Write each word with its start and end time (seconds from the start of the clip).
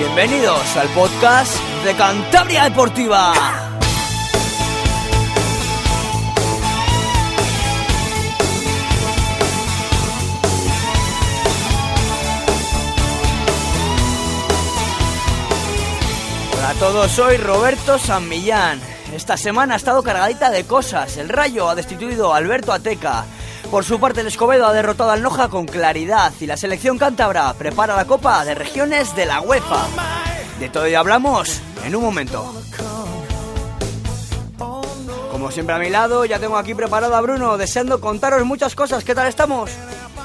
Bienvenidos 0.00 0.76
al 0.78 0.88
podcast 0.94 1.54
de 1.84 1.94
Cantabria 1.94 2.64
Deportiva. 2.64 3.34
Hola 16.54 16.70
a 16.70 16.74
todos, 16.78 17.10
soy 17.12 17.36
Roberto 17.36 17.98
San 17.98 18.26
Millán. 18.26 18.80
Esta 19.14 19.36
semana 19.36 19.74
ha 19.74 19.76
estado 19.76 20.02
cargadita 20.02 20.48
de 20.48 20.64
cosas. 20.64 21.18
El 21.18 21.28
Rayo 21.28 21.68
ha 21.68 21.74
destituido 21.74 22.32
a 22.32 22.38
Alberto 22.38 22.72
Ateca. 22.72 23.26
Por 23.70 23.84
su 23.84 24.00
parte, 24.00 24.22
el 24.22 24.26
Escobedo 24.26 24.66
ha 24.66 24.72
derrotado 24.72 25.12
al 25.12 25.22
Noja 25.22 25.48
con 25.48 25.66
claridad 25.66 26.32
y 26.40 26.46
la 26.46 26.56
selección 26.56 26.98
cántabra 26.98 27.54
prepara 27.54 27.94
la 27.94 28.04
Copa 28.04 28.44
de 28.44 28.56
Regiones 28.56 29.14
de 29.14 29.26
la 29.26 29.40
UEFA. 29.40 29.86
De 30.58 30.68
todo 30.68 30.86
ello 30.86 30.98
hablamos 30.98 31.62
en 31.84 31.94
un 31.94 32.02
momento. 32.02 32.52
Como 35.30 35.52
siempre 35.52 35.76
a 35.76 35.78
mi 35.78 35.88
lado, 35.88 36.24
ya 36.24 36.40
tengo 36.40 36.56
aquí 36.56 36.74
preparado 36.74 37.14
a 37.14 37.20
Bruno, 37.20 37.56
deseando 37.56 38.00
contaros 38.00 38.44
muchas 38.44 38.74
cosas. 38.74 39.04
¿Qué 39.04 39.14
tal 39.14 39.28
estamos? 39.28 39.70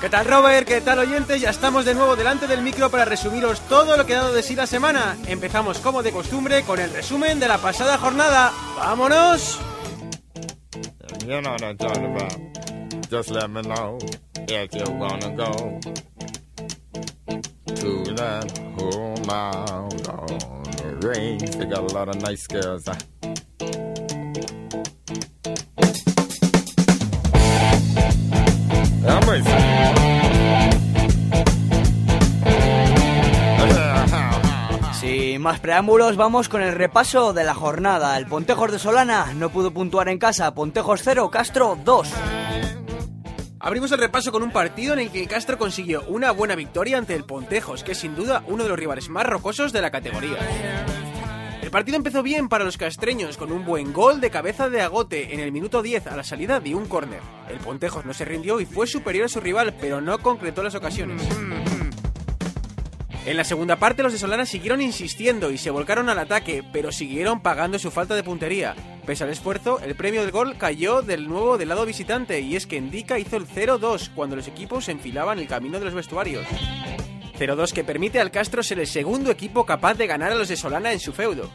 ¿Qué 0.01 0.09
tal 0.09 0.25
Robert? 0.25 0.67
¿Qué 0.67 0.81
tal 0.81 0.97
oyentes? 0.97 1.39
Ya 1.39 1.51
estamos 1.51 1.85
de 1.85 1.93
nuevo 1.93 2.15
delante 2.15 2.47
del 2.47 2.63
micro 2.63 2.89
para 2.89 3.05
resumiros 3.05 3.61
todo 3.61 3.95
lo 3.95 4.07
que 4.07 4.15
ha 4.15 4.21
dado 4.21 4.33
de 4.33 4.41
sí 4.41 4.55
la 4.55 4.65
semana. 4.65 5.17
Empezamos 5.27 5.77
como 5.77 6.01
de 6.01 6.11
costumbre 6.11 6.63
con 6.63 6.79
el 6.79 6.91
resumen 6.91 7.39
de 7.39 7.47
la 7.47 7.59
pasada 7.59 7.99
jornada. 7.99 8.51
¡Vámonos! 8.75 9.59
Just 13.09 13.29
let 13.29 13.49
me 13.49 13.61
know 13.61 13.99
if 14.47 14.73
you 14.73 14.91
wanna 14.93 15.29
go 15.35 15.79
to 17.67 18.03
that 18.15 18.57
home 18.79 19.29
out 19.29 20.07
on 20.09 20.63
the 20.77 21.07
range. 21.07 21.55
They 21.55 21.65
got 21.65 21.91
a 21.91 21.93
lot 21.93 22.09
of 22.09 22.21
nice 22.21 22.47
girls. 22.47 22.83
Sin 34.99 35.41
más 35.41 35.59
preámbulos, 35.59 36.15
vamos 36.15 36.49
con 36.49 36.61
el 36.61 36.73
repaso 36.73 37.33
de 37.33 37.43
la 37.43 37.53
jornada. 37.53 38.17
El 38.17 38.25
Pontejos 38.25 38.71
de 38.71 38.79
Solana 38.79 39.33
no 39.35 39.49
pudo 39.49 39.71
puntuar 39.71 40.09
en 40.09 40.17
casa. 40.17 40.55
Pontejos 40.55 41.01
0, 41.03 41.29
Castro 41.29 41.77
2. 41.83 42.07
Abrimos 43.65 43.91
el 43.91 43.97
repaso 43.97 44.31
con 44.31 44.43
un 44.43 44.51
partido 44.51 44.93
en 44.93 44.99
el 44.99 45.09
que 45.09 45.25
Castro 45.25 45.57
consiguió 45.57 46.03
una 46.07 46.29
buena 46.29 46.53
victoria 46.53 46.99
ante 46.99 47.15
el 47.15 47.23
Pontejos, 47.23 47.83
que 47.83 47.93
es 47.93 47.97
sin 47.97 48.13
duda 48.13 48.43
uno 48.45 48.61
de 48.61 48.69
los 48.69 48.77
rivales 48.77 49.09
más 49.09 49.25
rocosos 49.25 49.73
de 49.73 49.81
la 49.81 49.89
categoría. 49.89 50.37
El 51.63 51.71
partido 51.71 51.97
empezó 51.97 52.21
bien 52.21 52.47
para 52.47 52.63
los 52.63 52.77
castreños 52.77 53.37
con 53.37 53.51
un 53.51 53.65
buen 53.65 53.91
gol 53.91 54.21
de 54.21 54.29
cabeza 54.29 54.69
de 54.69 54.83
agote 54.83 55.33
en 55.33 55.39
el 55.39 55.51
minuto 55.51 55.81
10 55.81 56.05
a 56.05 56.15
la 56.15 56.23
salida 56.23 56.59
de 56.59 56.75
un 56.75 56.85
córner. 56.85 57.21
El 57.49 57.57
Pontejos 57.57 58.05
no 58.05 58.13
se 58.13 58.23
rindió 58.23 58.59
y 58.59 58.67
fue 58.67 58.85
superior 58.85 59.25
a 59.25 59.29
su 59.29 59.39
rival, 59.39 59.73
pero 59.81 59.99
no 59.99 60.19
concretó 60.19 60.61
las 60.61 60.75
ocasiones. 60.75 61.27
En 63.25 63.37
la 63.37 63.43
segunda 63.43 63.77
parte 63.77 64.03
los 64.03 64.13
de 64.13 64.19
Solana 64.19 64.45
siguieron 64.45 64.81
insistiendo 64.81 65.49
y 65.49 65.57
se 65.57 65.71
volcaron 65.71 66.09
al 66.09 66.19
ataque, 66.19 66.63
pero 66.71 66.91
siguieron 66.91 67.41
pagando 67.41 67.79
su 67.79 67.89
falta 67.89 68.13
de 68.13 68.21
puntería. 68.21 68.75
Pese 69.03 69.23
al 69.23 69.31
esfuerzo, 69.31 69.79
el 69.79 69.95
premio 69.95 70.21
del 70.21 70.29
gol 70.29 70.57
cayó 70.59 71.01
del 71.01 71.27
nuevo 71.27 71.57
del 71.57 71.69
lado 71.69 71.87
visitante 71.87 72.39
y 72.41 72.55
es 72.55 72.67
que 72.67 72.75
Indica 72.75 73.17
hizo 73.17 73.37
el 73.37 73.47
0-2 73.47 74.11
cuando 74.13 74.35
los 74.35 74.47
equipos 74.47 74.85
se 74.85 74.91
enfilaban 74.91 75.39
el 75.39 75.47
camino 75.47 75.79
de 75.79 75.85
los 75.85 75.95
vestuarios. 75.95 76.45
0-2 77.39 77.73
que 77.73 77.83
permite 77.83 78.19
al 78.19 78.29
Castro 78.29 78.61
ser 78.61 78.79
el 78.79 78.85
segundo 78.85 79.31
equipo 79.31 79.65
capaz 79.65 79.95
de 79.95 80.05
ganar 80.05 80.31
a 80.31 80.35
los 80.35 80.49
de 80.49 80.55
Solana 80.55 80.93
en 80.93 80.99
su 80.99 81.11
feudo. 81.11 81.49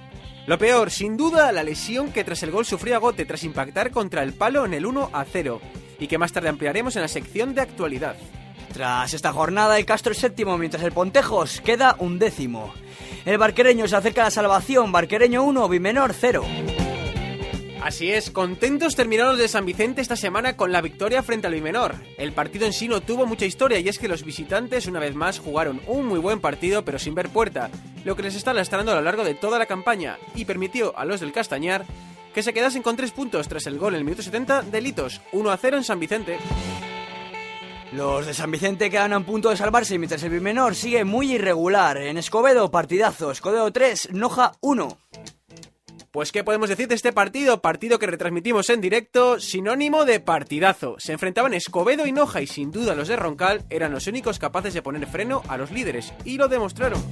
Lo 0.49 0.59
peor, 0.59 0.91
sin 0.91 1.17
duda, 1.17 1.53
la 1.53 1.63
lesión 1.63 2.11
que 2.11 2.25
tras 2.25 2.43
el 2.43 2.51
gol 2.51 2.67
sufrió 2.67 2.97
Agote 2.97 3.25
tras 3.27 3.45
impactar 3.45 3.93
contra 3.93 4.25
el 4.25 4.33
palo 4.33 4.65
en 4.65 4.75
el 4.75 4.87
1-0 4.87 5.61
y 6.01 6.09
que 6.09 6.19
más 6.19 6.33
tarde 6.33 6.49
ampliaremos 6.49 6.97
en 6.97 7.03
la 7.03 7.09
sección 7.09 7.55
de 7.55 7.61
actualidad. 7.61 8.17
Tras 8.73 9.15
esta 9.15 9.33
jornada, 9.33 9.79
el 9.79 9.85
Castro 9.85 10.13
es 10.13 10.19
séptimo, 10.19 10.57
mientras 10.57 10.83
el 10.83 10.93
Pontejos 10.93 11.61
queda 11.61 11.97
un 11.99 12.19
décimo. 12.19 12.73
El 13.25 13.39
barquereño 13.39 13.87
se 13.89 13.97
acerca 13.97 14.23
a 14.23 14.25
la 14.25 14.31
salvación, 14.31 14.93
barquereño 14.93 15.43
1, 15.43 15.69
Bimenor 15.69 16.15
0. 16.15 16.45
Así 17.83 18.11
es, 18.11 18.31
contentos 18.31 18.95
terminaron 18.95 19.33
los 19.33 19.41
de 19.41 19.49
San 19.49 19.65
Vicente 19.65 20.03
esta 20.03 20.15
semana 20.15 20.57
con 20.57 20.71
la 20.71 20.83
victoria 20.83 21.23
frente 21.23 21.47
al 21.47 21.55
Bimenor. 21.55 21.95
El 22.19 22.33
partido 22.33 22.67
en 22.67 22.75
sí 22.75 22.89
no 22.89 23.01
tuvo 23.01 23.27
mucha 23.27 23.47
historia 23.47 23.79
y 23.79 23.89
es 23.89 23.99
que 23.99 24.09
los 24.09 24.23
visitantes 24.23 24.87
una 24.87 25.01
vez 25.01 25.15
más 25.15 25.39
jugaron 25.39 25.81
un 25.87 26.07
muy 26.07 26.19
buen 26.19 26.41
partido 26.41 26.85
pero 26.85 26.99
sin 26.99 27.15
ver 27.15 27.31
puerta, 27.31 27.71
lo 28.05 28.17
que 28.17 28.23
les 28.23 28.35
está 28.35 28.53
lastrando 28.53 28.93
a 28.93 28.97
lo 28.97 29.03
largo 29.03 29.25
de 29.25 29.35
toda 29.35 29.59
la 29.59 29.65
campaña 29.65 30.19
y 30.35 30.45
permitió 30.45 30.97
a 30.97 31.07
los 31.07 31.21
del 31.21 31.33
Castañar 31.33 31.87
que 32.35 32.43
se 32.43 32.53
quedasen 32.53 32.83
con 32.83 32.97
tres 32.97 33.13
puntos 33.13 33.49
tras 33.49 33.67
el 33.67 33.79
gol 33.79 33.95
en 33.95 34.01
el 34.01 34.05
minuto 34.05 34.23
70 34.23 34.63
de 34.63 34.81
Litos, 34.81 35.23
1 35.33 35.51
a 35.51 35.57
0 35.57 35.79
en 35.79 35.85
San 35.85 35.99
Vicente. 35.99 36.39
Los 37.93 38.25
de 38.25 38.35
San 38.35 38.53
Vicente 38.53 38.89
quedan 38.89 39.13
a 39.13 39.19
un 39.19 39.25
punto 39.25 39.51
de 39.51 39.57
salvarse, 39.57 39.99
mientras 39.99 40.23
el 40.23 40.31
Bimenor 40.31 40.77
sigue 40.77 41.05
muy 41.05 41.33
irregular. 41.33 41.97
En 41.97 42.19
Escobedo, 42.19 42.71
partidazo. 42.71 43.33
Escobedo 43.33 43.73
3, 43.73 44.11
Noja 44.13 44.53
1. 44.61 44.97
Pues 46.13 46.31
qué 46.31 46.45
podemos 46.45 46.69
decir 46.69 46.87
de 46.87 46.95
este 46.95 47.13
partido, 47.13 47.61
partido 47.61 47.99
que 47.99 48.07
retransmitimos 48.07 48.71
en 48.71 48.81
directo, 48.81 49.41
sinónimo 49.41 50.05
de 50.05 50.21
partidazo. 50.21 50.97
Se 50.99 51.13
enfrentaban 51.13 51.53
Escobedo 51.53 52.07
y 52.07 52.13
Noja 52.13 52.41
y 52.41 52.47
sin 52.47 52.71
duda 52.71 52.95
los 52.95 53.09
de 53.09 53.17
Roncal 53.17 53.65
eran 53.71 53.93
los 53.93 54.07
únicos 54.07 54.39
capaces 54.39 54.73
de 54.73 54.83
poner 54.83 55.07
freno 55.07 55.43
a 55.49 55.57
los 55.57 55.73
líderes 55.73 56.13
y 56.25 56.37
lo 56.37 56.47
demostraron. 56.47 57.03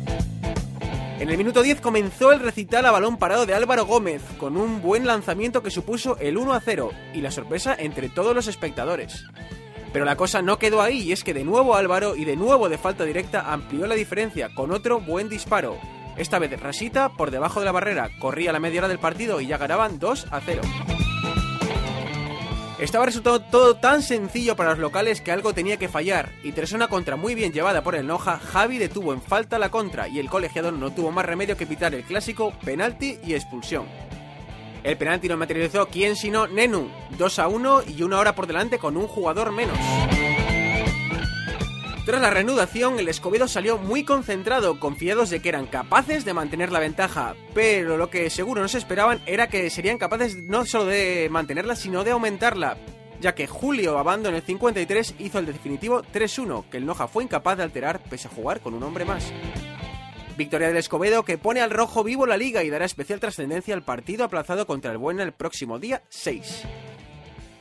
En 1.19 1.28
el 1.28 1.39
minuto 1.39 1.62
10 1.62 1.81
comenzó 1.81 2.31
el 2.31 2.39
recital 2.39 2.87
a 2.87 2.93
balón 2.93 3.16
parado 3.16 3.47
de 3.47 3.55
Álvaro 3.55 3.84
Gómez, 3.84 4.22
con 4.39 4.56
un 4.56 4.81
buen 4.81 5.06
lanzamiento 5.06 5.60
que 5.62 5.72
supuso 5.72 6.16
el 6.21 6.37
1 6.37 6.53
a 6.53 6.60
0 6.60 6.91
y 7.15 7.21
la 7.21 7.33
sorpresa 7.33 7.75
entre 7.77 8.09
todos 8.09 8.34
los 8.34 8.47
espectadores. 8.47 9.25
Pero 9.93 10.04
la 10.04 10.16
cosa 10.16 10.43
no 10.43 10.59
quedó 10.59 10.82
ahí 10.82 11.03
y 11.03 11.12
es 11.12 11.25
que 11.25 11.34
de 11.34 11.44
nuevo 11.44 11.75
Álvaro 11.75 12.16
y 12.16 12.25
de 12.25 12.37
nuevo 12.37 12.69
de 12.69 12.78
falta 12.78 13.04
directa 13.04 13.53
amplió 13.53 13.87
la 13.87 13.94
diferencia 13.94 14.54
con 14.54 14.72
otro 14.72 15.00
buen 15.00 15.28
disparo. 15.28 15.78
Esta 16.16 16.38
vez 16.38 16.59
Rasita 16.60 17.10
por 17.10 17.31
debajo 17.31 17.60
de 17.60 17.66
la 17.66 17.72
barrera 17.72 18.10
corría 18.19 18.53
la 18.53 18.60
media 18.60 18.81
hora 18.81 18.88
del 18.88 18.98
partido 18.98 19.41
y 19.41 19.47
ya 19.47 19.56
ganaban 19.56 19.98
2 19.98 20.27
a 20.31 20.41
0. 20.41 20.62
Estaba 22.78 23.06
resultando 23.06 23.41
todo 23.41 23.75
tan 23.75 24.03
sencillo 24.03 24.54
para 24.54 24.71
los 24.71 24.78
locales 24.78 25.21
que 25.21 25.32
algo 25.32 25.53
tenía 25.53 25.78
que 25.78 25.88
fallar, 25.88 26.31
y 26.44 26.53
tras 26.53 26.71
una 26.71 26.87
contra 26.87 27.16
muy 27.16 27.34
bien 27.34 27.53
llevada 27.53 27.82
por 27.82 27.97
el 27.97 28.06
Noja, 28.06 28.38
Javi 28.38 28.78
detuvo 28.78 29.12
en 29.12 29.21
falta 29.21 29.59
la 29.59 29.69
contra 29.69 30.06
y 30.06 30.21
el 30.21 30.31
colegiado 30.31 30.71
no 30.71 30.93
tuvo 30.93 31.10
más 31.10 31.27
remedio 31.27 31.56
que 31.56 31.65
evitar 31.65 31.93
el 31.93 32.04
clásico 32.04 32.53
penalti 32.65 33.19
y 33.25 33.34
expulsión. 33.34 33.87
El 34.88 34.97
penalti 34.97 35.28
lo 35.28 35.37
materializó 35.37 35.87
quién 35.88 36.16
sino 36.16 36.47
Nenu, 36.47 36.88
2 37.19 37.38
a 37.41 37.49
1 37.49 37.82
y 37.94 38.03
una 38.03 38.21
hora 38.21 38.34
por 38.34 38.47
delante 38.47 38.78
con 38.78 38.97
un 38.97 39.06
jugador 39.06 39.53
menos. 39.53 39.76
Tras 42.06 42.22
la 42.22 42.31
reanudación, 42.31 42.98
el 42.98 43.06
Escobedo 43.10 43.48
salió 43.48 43.77
muy 43.77 44.04
concentrado, 44.04 44.80
confiados 44.80 45.28
de 45.28 45.42
que 45.42 45.51
eran 45.51 45.66
capaces 45.66 46.24
de 46.24 46.33
mantener 46.33 46.72
la 46.72 46.80
ventaja, 46.80 47.34
pero 47.53 47.98
lo 47.98 48.09
que 48.09 48.30
seguro 48.30 48.62
no 48.62 48.68
se 48.68 48.78
esperaban 48.78 49.21
era 49.27 49.48
que 49.48 49.68
serían 49.68 49.98
capaces 49.98 50.42
no 50.45 50.65
solo 50.65 50.86
de 50.86 51.28
mantenerla, 51.30 51.77
sino 51.77 52.03
de 52.03 52.12
aumentarla, 52.12 52.78
ya 53.21 53.34
que 53.34 53.47
Julio 53.47 53.98
Abando 53.98 54.30
en 54.30 54.36
el 54.36 54.42
53 54.42 55.16
hizo 55.18 55.39
el 55.39 55.45
definitivo 55.45 56.01
3-1, 56.15 56.65
que 56.71 56.78
el 56.78 56.86
Noja 56.86 57.09
fue 57.09 57.24
incapaz 57.24 57.59
de 57.59 57.65
alterar 57.65 58.03
pese 58.04 58.28
a 58.28 58.30
jugar 58.30 58.62
con 58.62 58.72
un 58.72 58.83
hombre 58.83 59.04
más. 59.04 59.34
Victoria 60.38 60.68
del 60.68 60.76
Escobedo 60.76 61.24
que 61.24 61.36
pone 61.36 61.60
al 61.60 61.70
rojo 61.70 62.04
vivo 62.04 62.24
la 62.24 62.36
liga 62.36 62.62
y 62.62 62.70
dará 62.70 62.84
especial 62.84 63.18
trascendencia 63.18 63.74
al 63.74 63.82
partido 63.82 64.24
aplazado 64.24 64.68
contra 64.68 64.92
el 64.92 64.96
Buena 64.96 65.24
el 65.24 65.32
próximo 65.32 65.80
día 65.80 66.04
6. 66.10 66.62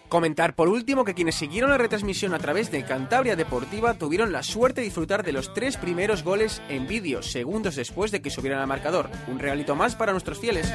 Comentar 0.08 0.56
por 0.56 0.70
último 0.70 1.04
que 1.04 1.16
quienes 1.16 1.34
siguieron 1.34 1.72
la 1.72 1.80
retransmisión 1.80 2.36
a 2.36 2.40
través 2.40 2.72
de 2.72 2.86
Cantabria 2.86 3.36
Deportiva 3.36 3.96
tuvieron 3.96 4.32
la 4.32 4.44
suerte 4.44 4.82
de 4.82 4.86
disfrutar 4.86 5.24
de 5.24 5.34
los 5.34 5.56
tres 5.56 5.76
primeros 5.76 6.24
goles 6.24 6.62
en 6.70 6.88
vídeo, 6.88 7.24
segundos 7.24 7.76
después 7.76 8.12
de 8.12 8.22
que 8.22 8.30
subieran 8.30 8.62
al 8.62 8.68
marcador. 8.68 9.10
Un 9.28 9.40
regalito 9.40 9.76
más 9.76 9.96
para 9.96 10.12
nuestros 10.12 10.40
fieles. 10.40 10.72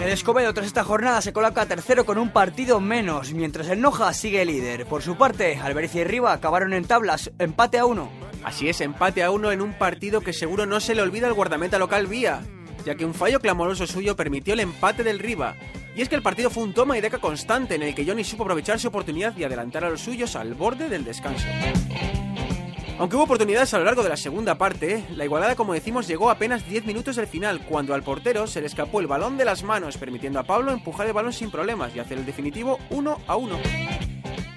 El 0.00 0.08
Escobedo 0.08 0.54
tras 0.54 0.66
esta 0.66 0.82
jornada 0.82 1.20
se 1.20 1.34
coloca 1.34 1.66
tercero 1.66 2.06
con 2.06 2.16
un 2.16 2.30
partido 2.30 2.80
menos, 2.80 3.34
mientras 3.34 3.68
el 3.68 3.82
Noja 3.82 4.14
sigue 4.14 4.46
líder. 4.46 4.86
Por 4.86 5.02
su 5.02 5.16
parte, 5.16 5.58
Albericia 5.58 6.00
y 6.00 6.04
Riva 6.04 6.32
acabaron 6.32 6.72
en 6.72 6.86
tablas, 6.86 7.30
empate 7.38 7.78
a 7.78 7.84
uno. 7.84 8.29
Así 8.44 8.68
es, 8.68 8.80
empate 8.80 9.22
a 9.22 9.30
uno 9.30 9.52
en 9.52 9.60
un 9.60 9.74
partido 9.74 10.22
que 10.22 10.32
seguro 10.32 10.66
no 10.66 10.80
se 10.80 10.94
le 10.94 11.02
olvida 11.02 11.26
al 11.26 11.34
guardameta 11.34 11.78
local 11.78 12.06
Vía, 12.06 12.40
ya 12.84 12.94
que 12.94 13.04
un 13.04 13.14
fallo 13.14 13.40
clamoroso 13.40 13.86
suyo 13.86 14.16
permitió 14.16 14.54
el 14.54 14.60
empate 14.60 15.04
del 15.04 15.18
Riva. 15.18 15.56
Y 15.94 16.02
es 16.02 16.08
que 16.08 16.14
el 16.14 16.22
partido 16.22 16.50
fue 16.50 16.62
un 16.62 16.72
toma 16.72 16.96
y 16.96 17.00
deca 17.00 17.18
constante 17.18 17.74
en 17.74 17.82
el 17.82 17.94
que 17.94 18.06
Johnny 18.06 18.24
supo 18.24 18.44
aprovechar 18.44 18.78
su 18.78 18.88
oportunidad 18.88 19.36
y 19.36 19.44
adelantar 19.44 19.84
a 19.84 19.90
los 19.90 20.00
suyos 20.00 20.36
al 20.36 20.54
borde 20.54 20.88
del 20.88 21.04
descanso. 21.04 21.46
Aunque 22.98 23.16
hubo 23.16 23.24
oportunidades 23.24 23.72
a 23.74 23.78
lo 23.78 23.84
largo 23.84 24.02
de 24.02 24.10
la 24.10 24.16
segunda 24.16 24.56
parte, 24.56 25.04
la 25.14 25.24
igualada, 25.24 25.56
como 25.56 25.72
decimos, 25.72 26.06
llegó 26.06 26.30
apenas 26.30 26.68
10 26.68 26.84
minutos 26.84 27.16
del 27.16 27.26
final, 27.26 27.64
cuando 27.66 27.94
al 27.94 28.02
portero 28.02 28.46
se 28.46 28.60
le 28.60 28.66
escapó 28.66 29.00
el 29.00 29.06
balón 29.06 29.38
de 29.38 29.46
las 29.46 29.62
manos, 29.62 29.96
permitiendo 29.96 30.38
a 30.38 30.44
Pablo 30.44 30.70
empujar 30.70 31.06
el 31.06 31.14
balón 31.14 31.32
sin 31.32 31.50
problemas 31.50 31.96
y 31.96 31.98
hacer 31.98 32.18
el 32.18 32.26
definitivo 32.26 32.78
1 32.90 33.18
a 33.26 33.36
1. 33.36 34.09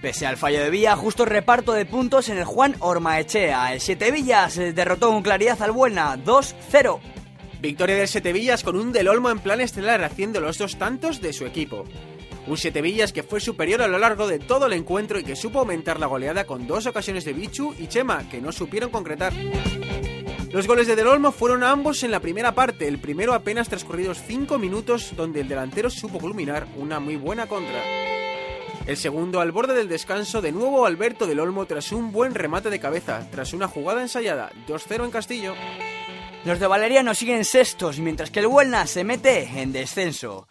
Pese 0.04 0.26
al 0.26 0.36
fallo 0.36 0.62
de 0.62 0.70
Villa, 0.70 0.98
justo 0.98 1.24
reparto 1.24 1.72
de 1.72 1.86
puntos 1.86 2.28
en 2.28 2.38
el 2.38 2.44
Juan 2.44 2.76
Ormaechea. 2.80 3.72
El 3.72 3.80
Siete 3.80 4.12
Villas 4.12 4.58
derrotó 4.58 5.08
con 5.08 5.24
claridad 5.24 5.62
al 5.62 5.72
Buena 5.72 6.18
2-0. 6.18 7.00
Victoria 7.62 7.96
del 7.96 8.10
Siete 8.10 8.34
Villas 8.34 8.66
con 8.66 8.76
un 8.76 8.92
del 8.92 9.08
Olmo 9.08 9.30
en 9.30 9.40
plan 9.40 9.62
estelar, 9.62 10.04
haciendo 10.04 10.42
los 10.42 10.58
dos 10.58 10.76
tantos 10.76 11.22
de 11.22 11.32
su 11.32 11.46
equipo. 11.46 11.86
Un 12.48 12.58
Siete 12.58 12.82
Villas 12.82 13.14
que 13.14 13.24
fue 13.24 13.40
superior 13.40 13.82
a 13.82 13.88
lo 13.88 13.98
largo 13.98 14.28
de 14.28 14.40
todo 14.40 14.66
el 14.66 14.74
encuentro 14.74 15.20
y 15.20 15.24
que 15.24 15.38
supo 15.38 15.60
aumentar 15.60 16.02
la 16.02 16.08
goleada 16.08 16.44
con 16.44 16.68
dos 16.68 16.86
ocasiones 16.86 17.24
de 17.24 17.32
Bichu 17.32 17.74
y 17.80 17.88
Chema, 17.88 18.28
que 18.28 18.42
no 18.42 18.52
supieron 18.52 18.90
concretar. 18.90 19.32
Los 20.52 20.68
goles 20.68 20.86
de 20.86 20.98
Del 20.98 21.08
Olmo 21.08 21.32
fueron 21.32 21.64
ambos 21.64 22.04
en 22.04 22.12
la 22.12 22.20
primera 22.20 22.54
parte, 22.54 22.90
el 22.90 23.00
primero 23.00 23.34
apenas 23.34 23.70
transcurridos 23.70 24.22
5 24.28 24.60
minutos, 24.60 25.14
donde 25.16 25.40
el 25.40 25.48
delantero 25.48 25.90
supo 25.90 26.20
culminar 26.20 26.68
una 26.76 27.00
muy 27.00 27.16
buena 27.16 27.48
contra. 27.48 28.03
El 28.86 28.98
segundo 28.98 29.40
al 29.40 29.54
borde 29.54 29.76
del 29.76 29.88
descanso, 29.88 30.42
de 30.42 30.52
nuevo 30.52 30.86
Alberto 30.86 31.26
del 31.26 31.40
Olmo 31.40 31.66
tras 31.66 31.94
un 31.94 32.12
buen 32.12 32.36
remate 32.36 32.70
de 32.70 32.82
cabeza, 32.82 33.26
tras 33.32 33.54
una 33.54 33.70
jugada 33.70 34.02
ensayada, 34.02 34.52
2-0 34.68 35.06
en 35.06 35.12
Castillo. 35.12 35.56
Los 36.44 36.60
de 36.60 36.68
Valeriano 36.68 37.16
siguen 37.16 37.46
sextos, 37.46 38.00
mientras 38.00 38.30
que 38.30 38.42
el 38.42 38.48
Huelna 38.48 38.86
se 38.86 39.06
mete 39.06 39.62
en 39.62 39.72
descenso. 39.72 40.50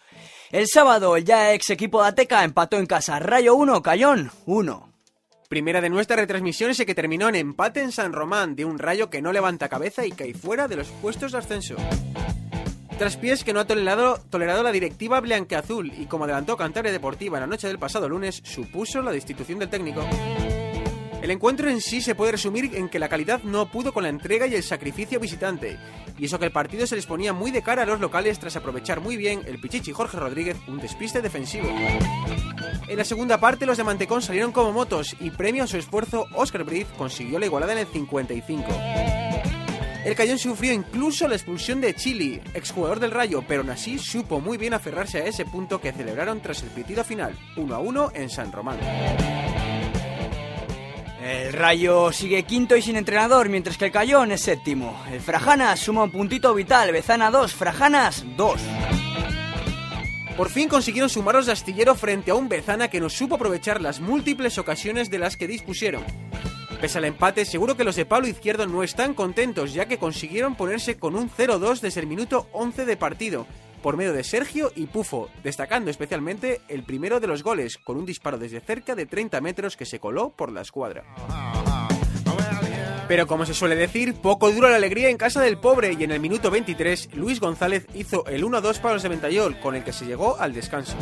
El 0.51 0.67
sábado, 0.67 1.17
el 1.17 1.25
ya 1.25 1.53
ex 1.53 1.69
equipo 1.69 2.01
de 2.01 2.09
Ateca 2.09 2.43
empató 2.43 2.79
en 2.79 2.87
casa 2.87 3.19
Rayo 3.19 3.55
1, 3.55 3.83
Cayón 3.83 4.31
1. 4.47 4.93
Primera 5.51 5.83
de 5.83 5.91
nuestras 5.91 6.21
retransmisiones 6.21 6.81
y 6.81 6.87
que 6.87 6.95
terminó 6.95 7.29
en 7.29 7.35
empate 7.35 7.83
en 7.83 7.93
San 7.93 8.15
Román 8.15 8.57
de 8.57 8.65
un 8.65 8.79
Rayo 8.79 9.11
que 9.11 9.21
no 9.21 9.33
levanta 9.33 9.69
cabeza 9.69 10.07
y 10.07 10.13
cae 10.13 10.33
fuera 10.33 10.69
de 10.69 10.77
los 10.77 10.89
puestos 10.89 11.33
de 11.33 11.39
ascenso. 11.39 11.77
Tras 13.03 13.17
pies 13.17 13.43
que 13.43 13.53
no 13.53 13.59
ha 13.59 13.65
tolerado, 13.65 14.21
tolerado 14.31 14.63
la 14.63 14.71
directiva 14.71 15.21
blanqueazul 15.21 15.93
y 15.93 16.07
como 16.07 16.23
adelantó 16.23 16.57
Cantabria 16.57 16.93
Deportiva 16.93 17.37
en 17.37 17.41
la 17.41 17.49
noche 17.49 17.67
del 17.67 17.81
pasado 17.81 18.09
lunes, 18.09 18.41
supuso 18.45 19.03
la 19.03 19.11
destitución 19.11 19.59
del 19.59 19.69
técnico. 19.69 20.07
El 21.21 21.33
encuentro 21.33 21.69
en 21.69 21.81
sí 21.81 22.01
se 22.01 22.15
puede 22.15 22.31
resumir 22.31 22.77
en 22.77 22.89
que 22.89 23.01
la 23.01 23.09
calidad 23.09 23.43
no 23.43 23.69
pudo 23.73 23.93
con 23.93 24.05
la 24.05 24.09
entrega 24.09 24.47
y 24.47 24.55
el 24.55 24.63
sacrificio 24.63 25.19
visitante, 25.19 25.81
y 26.17 26.27
eso 26.27 26.39
que 26.39 26.45
el 26.45 26.53
partido 26.53 26.87
se 26.87 26.95
les 26.95 27.07
ponía 27.07 27.33
muy 27.33 27.51
de 27.51 27.65
cara 27.65 27.83
a 27.83 27.87
los 27.87 27.99
locales 27.99 28.39
tras 28.39 28.55
aprovechar 28.55 29.01
muy 29.01 29.17
bien 29.17 29.43
el 29.47 29.59
Pichichi 29.59 29.91
Jorge 29.91 30.21
Rodríguez 30.21 30.59
un 30.69 30.79
despiste 30.79 31.21
defensivo. 31.21 31.67
En 32.87 32.97
la 32.97 33.05
segunda 33.05 33.41
parte 33.41 33.67
los 33.67 33.79
de 33.79 33.83
Mantecón 33.83 34.23
salieron 34.23 34.53
como 34.53 34.71
motos 34.71 35.17
y 35.19 35.31
premio 35.31 35.65
a 35.65 35.67
su 35.67 35.77
esfuerzo 35.77 36.27
Oscar 36.37 36.63
Briz 36.63 36.87
consiguió 36.97 37.41
la 37.41 37.47
igualada 37.47 37.73
en 37.73 37.79
el 37.79 37.87
55. 37.89 39.32
El 40.05 40.17
Cayón 40.17 40.39
sufrió 40.39 40.73
incluso 40.73 41.29
la 41.29 41.37
expulsión 41.37 41.81
de 41.81 41.95
Chili, 41.95 42.41
exjugador 42.55 42.99
del 42.99 43.13
Rayo, 43.13 43.45
pero 43.47 43.61
aún 43.61 43.71
así 43.71 43.99
supo 43.99 44.41
muy 44.41 44.59
bien 44.59 44.75
aferrarse 44.75 45.19
a 45.19 45.27
ese 45.27 45.45
punto 45.45 45.81
que 45.81 45.93
celebraron 45.93 46.41
tras 46.41 46.63
el 46.65 46.71
pitido 46.71 47.05
final, 47.05 47.39
1 47.57 47.75
a 47.75 47.79
1 47.79 48.13
en 48.15 48.29
San 48.29 48.51
Román. 48.51 48.79
El 51.23 51.53
Rayo 51.53 52.11
sigue 52.11 52.43
quinto 52.43 52.77
y 52.77 52.83
sin 52.83 52.97
entrenador, 52.97 53.49
mientras 53.49 53.79
que 53.79 53.85
el 53.85 53.93
Cayón 53.93 54.33
es 54.33 54.41
séptimo. 54.41 55.01
El 55.13 55.21
Frajanas 55.21 55.79
suma 55.79 56.03
un 56.03 56.11
puntito 56.11 56.53
vital, 56.53 56.91
Bezana 56.91 57.31
2, 57.31 57.55
Frajanas 57.55 58.25
2. 58.37 58.61
Por 60.37 60.51
fin 60.51 60.69
consiguieron 60.69 61.11
sumaros 61.11 61.47
de 61.47 61.53
astillero 61.53 61.95
frente 61.95 62.33
a 62.33 62.35
un 62.35 62.49
Bezana 62.49 62.89
que 62.89 63.01
no 63.01 63.09
supo 63.09 63.37
aprovechar 63.37 63.81
las 63.81 64.01
múltiples 64.01 64.59
ocasiones 64.59 65.11
de 65.11 65.21
las 65.21 65.37
que 65.37 65.47
dispusieron. 65.47 66.03
Pese 66.83 66.99
al 66.99 67.05
empate, 67.05 67.45
seguro 67.45 67.77
que 67.77 67.85
los 67.85 67.95
de 67.95 68.05
Pablo 68.05 68.27
Izquierdo 68.27 68.67
no 68.67 68.83
están 68.83 69.15
contentos, 69.15 69.73
ya 69.73 69.87
que 69.87 69.99
consiguieron 69.99 70.57
ponerse 70.57 70.99
con 70.99 71.15
un 71.15 71.31
0-2 71.31 71.79
desde 71.79 72.01
el 72.01 72.09
minuto 72.09 72.49
11 72.51 72.85
de 72.85 72.97
partido, 72.97 73.47
por 73.85 73.97
medio 73.97 74.13
de 74.13 74.25
Sergio 74.25 74.73
y 74.75 74.87
Pufo, 74.87 75.31
destacando 75.45 75.93
especialmente 75.93 76.61
el 76.67 76.83
primero 76.83 77.21
de 77.21 77.29
los 77.29 77.45
goles, 77.45 77.79
con 77.79 77.99
un 77.99 78.05
disparo 78.05 78.37
desde 78.37 78.59
cerca 78.59 78.97
de 78.97 79.07
30 79.07 79.41
metros 79.41 79.77
que 79.77 79.87
se 79.87 80.01
coló 80.01 80.31
por 80.31 80.51
la 80.51 80.63
escuadra. 80.63 81.05
Pero 83.09 83.27
como 83.27 83.45
se 83.45 83.55
suele 83.55 83.77
decir, 83.77 84.15
poco 84.15 84.51
dura 84.51 84.71
la 84.71 84.77
alegría 84.77 85.09
en 85.09 85.17
casa 85.17 85.41
del 85.41 85.59
pobre 85.59 85.97
y 85.99 86.05
en 86.05 86.13
el 86.13 86.21
minuto 86.21 86.51
23 86.51 87.11
Luis 87.15 87.41
González 87.41 87.87
hizo 87.95 88.25
el 88.27 88.45
1-2 88.45 88.81
para 88.81 88.95
los 88.95 89.03
de 89.03 89.09
Ventayol, 89.09 89.59
con 89.61 89.75
el 89.75 89.85
que 89.85 89.93
se 89.93 90.07
llegó 90.07 90.39
al 90.39 90.53
descanso. 90.53 90.97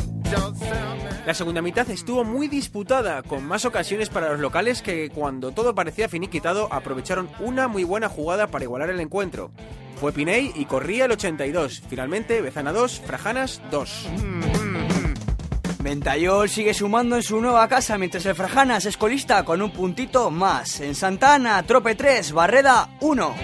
La 1.25 1.33
segunda 1.33 1.61
mitad 1.61 1.89
estuvo 1.89 2.23
muy 2.23 2.47
disputada, 2.47 3.21
con 3.23 3.45
más 3.45 3.65
ocasiones 3.65 4.09
para 4.09 4.29
los 4.29 4.39
locales 4.39 4.81
que 4.81 5.09
cuando 5.09 5.51
todo 5.51 5.75
parecía 5.75 6.09
finiquitado 6.09 6.67
aprovecharon 6.71 7.29
una 7.39 7.67
muy 7.67 7.83
buena 7.83 8.09
jugada 8.09 8.47
para 8.47 8.65
igualar 8.65 8.89
el 8.89 8.99
encuentro. 8.99 9.51
Fue 9.99 10.11
Piney 10.11 10.51
y 10.55 10.65
corría 10.65 11.05
el 11.05 11.11
82. 11.11 11.83
Finalmente, 11.87 12.41
Bezana 12.41 12.71
2, 12.71 13.01
Frajanas 13.05 13.61
2. 13.69 14.60
Ventayol 15.81 16.47
sigue 16.47 16.73
sumando 16.73 17.15
en 17.15 17.23
su 17.23 17.41
nueva 17.41 17.67
casa 17.67 17.97
mientras 17.97 18.25
el 18.25 18.35
Frajanas 18.35 18.85
es 18.85 18.97
colista 18.97 19.43
con 19.43 19.61
un 19.61 19.71
puntito 19.71 20.29
más. 20.29 20.79
En 20.79 20.93
Santa 20.93 21.35
Ana, 21.35 21.63
Trope 21.63 21.95
3, 21.95 22.31
Barreda 22.33 22.89
1. 23.01 23.35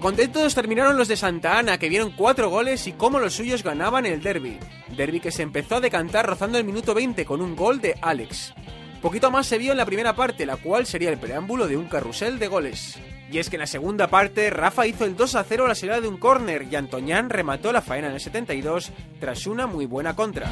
Contentos 0.00 0.54
terminaron 0.54 0.96
los 0.96 1.08
de 1.08 1.16
Santa 1.16 1.58
Ana, 1.58 1.78
que 1.78 1.88
vieron 1.88 2.12
cuatro 2.12 2.48
goles 2.48 2.86
y 2.86 2.92
cómo 2.92 3.18
los 3.18 3.34
suyos 3.34 3.64
ganaban 3.64 4.06
el 4.06 4.22
derby. 4.22 4.58
Derby 4.96 5.18
que 5.18 5.32
se 5.32 5.42
empezó 5.42 5.76
a 5.76 5.80
decantar 5.80 6.26
rozando 6.26 6.58
el 6.58 6.64
minuto 6.64 6.94
20 6.94 7.24
con 7.24 7.40
un 7.40 7.56
gol 7.56 7.80
de 7.80 7.96
Alex. 8.00 8.54
Poquito 9.02 9.30
más 9.30 9.46
se 9.46 9.58
vio 9.58 9.72
en 9.72 9.78
la 9.78 9.86
primera 9.86 10.14
parte, 10.14 10.46
la 10.46 10.56
cual 10.56 10.86
sería 10.86 11.10
el 11.10 11.18
preámbulo 11.18 11.66
de 11.66 11.76
un 11.76 11.88
carrusel 11.88 12.38
de 12.38 12.48
goles. 12.48 12.98
Y 13.34 13.40
es 13.40 13.50
que 13.50 13.56
en 13.56 13.62
la 13.62 13.66
segunda 13.66 14.06
parte, 14.06 14.48
Rafa 14.48 14.86
hizo 14.86 15.04
el 15.04 15.16
2 15.16 15.34
a 15.34 15.42
0 15.42 15.64
a 15.64 15.68
la 15.68 15.74
salida 15.74 16.00
de 16.00 16.06
un 16.06 16.18
córner 16.18 16.68
y 16.70 16.76
Antoñán 16.76 17.30
remató 17.30 17.72
la 17.72 17.82
faena 17.82 18.06
en 18.06 18.14
el 18.14 18.20
72 18.20 18.92
tras 19.18 19.48
una 19.48 19.66
muy 19.66 19.86
buena 19.86 20.14
contra. 20.14 20.48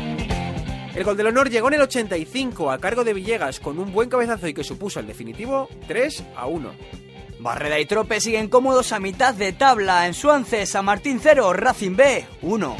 El 0.93 1.05
gol 1.05 1.17
del 1.17 1.29
honor 1.29 1.49
llegó 1.49 1.69
en 1.69 1.75
el 1.75 1.83
85 1.83 2.73
a 2.73 2.79
cargo 2.79 3.05
de 3.05 3.15
Villegas 3.15 3.61
con 3.61 3.79
un 3.79 3.93
buen 3.93 4.09
cabezazo 4.09 4.49
y 4.49 4.55
que 4.55 4.65
supuso 4.65 4.99
el 4.99 5.07
definitivo 5.07 5.69
3 5.87 6.25
a 6.35 6.47
1. 6.47 6.73
Barreda 7.39 7.79
y 7.79 7.87
Trope 7.87 8.21
siguen 8.21 8.49
cómodos 8.49 8.91
a 8.91 8.99
mitad 8.99 9.33
de 9.33 9.53
tabla. 9.53 10.09
En 10.09 10.15
Suance, 10.15 10.67
San 10.67 10.85
Martín 10.85 11.21
0, 11.23 11.53
Racing 11.53 11.95
B 11.95 12.27
1. 12.43 12.77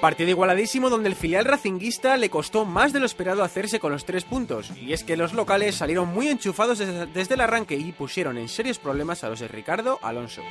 Partido 0.00 0.30
igualadísimo 0.30 0.90
donde 0.90 1.08
el 1.08 1.16
filial 1.16 1.44
racinguista 1.44 2.16
le 2.16 2.30
costó 2.30 2.64
más 2.64 2.92
de 2.92 3.00
lo 3.00 3.06
esperado 3.06 3.42
hacerse 3.42 3.80
con 3.80 3.90
los 3.90 4.04
tres 4.04 4.22
puntos, 4.22 4.70
y 4.80 4.92
es 4.92 5.02
que 5.02 5.16
los 5.16 5.32
locales 5.32 5.74
salieron 5.74 6.08
muy 6.08 6.28
enchufados 6.28 6.78
desde, 6.78 7.34
el 7.34 7.40
arranque 7.40 7.74
y 7.74 7.90
pusieron 7.90 8.38
en 8.38 8.48
serios 8.48 8.78
problemas 8.78 9.24
a 9.24 9.28
los 9.28 9.40
de 9.40 9.48
Ricardo 9.48 9.98
Alonso. 10.00 10.42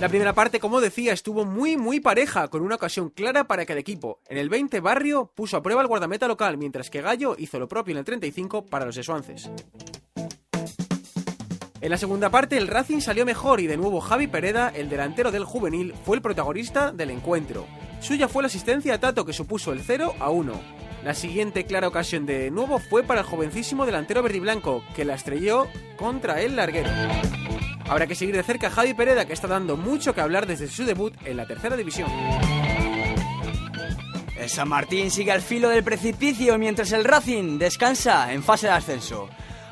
La 0.00 0.08
primera 0.08 0.32
parte, 0.32 0.58
como 0.58 0.80
decía, 0.80 1.12
estuvo 1.12 1.44
muy 1.44 1.76
muy 1.76 2.00
pareja, 2.00 2.48
con 2.48 2.62
una 2.62 2.76
ocasión 2.76 3.10
clara 3.10 3.44
para 3.44 3.66
cada 3.66 3.80
equipo. 3.80 4.20
En 4.26 4.38
el 4.38 4.48
20, 4.48 4.80
Barrio 4.80 5.30
puso 5.34 5.58
a 5.58 5.62
prueba 5.62 5.82
el 5.82 5.88
guardameta 5.88 6.26
local, 6.26 6.56
mientras 6.56 6.88
que 6.88 7.02
Gallo 7.02 7.36
hizo 7.38 7.58
lo 7.58 7.68
propio 7.68 7.92
en 7.92 7.98
el 7.98 8.04
35 8.06 8.64
para 8.64 8.86
los 8.86 8.96
de. 8.96 9.50
En 11.82 11.90
la 11.90 11.98
segunda 11.98 12.30
parte 12.30 12.56
el 12.56 12.68
Racing 12.68 13.00
salió 13.00 13.26
mejor 13.26 13.60
y 13.60 13.66
de 13.66 13.76
nuevo 13.76 14.00
Javi 14.00 14.28
Pereda, 14.28 14.70
el 14.70 14.88
delantero 14.88 15.30
del 15.30 15.44
juvenil, 15.44 15.92
fue 16.06 16.16
el 16.16 16.22
protagonista 16.22 16.90
del 16.90 17.10
encuentro. 17.10 17.66
Suya 18.04 18.28
fue 18.28 18.42
la 18.42 18.48
asistencia 18.48 18.92
a 18.92 19.00
Tato 19.00 19.24
que 19.24 19.32
supuso 19.32 19.72
el 19.72 19.80
0 19.80 20.16
a 20.20 20.28
1. 20.28 20.52
La 21.04 21.14
siguiente 21.14 21.64
clara 21.64 21.88
ocasión 21.88 22.26
de 22.26 22.50
nuevo 22.50 22.78
fue 22.78 23.02
para 23.02 23.20
el 23.20 23.26
jovencísimo 23.26 23.86
delantero 23.86 24.22
verdiblanco, 24.22 24.84
que 24.94 25.06
la 25.06 25.14
estrelló 25.14 25.68
contra 25.96 26.42
el 26.42 26.54
larguero. 26.54 26.90
Habrá 27.88 28.06
que 28.06 28.14
seguir 28.14 28.36
de 28.36 28.42
cerca 28.42 28.66
a 28.66 28.70
Javi 28.70 28.92
Pereda, 28.92 29.24
que 29.24 29.32
está 29.32 29.48
dando 29.48 29.78
mucho 29.78 30.14
que 30.14 30.20
hablar 30.20 30.46
desde 30.46 30.68
su 30.68 30.84
debut 30.84 31.14
en 31.24 31.38
la 31.38 31.46
tercera 31.46 31.78
división. 31.78 32.10
El 34.38 34.50
San 34.50 34.68
Martín 34.68 35.10
sigue 35.10 35.32
al 35.32 35.40
filo 35.40 35.70
del 35.70 35.82
precipicio 35.82 36.58
mientras 36.58 36.92
el 36.92 37.04
Racing 37.04 37.58
descansa 37.58 38.34
en 38.34 38.42
fase 38.42 38.66
de 38.66 38.74
ascenso. 38.74 39.30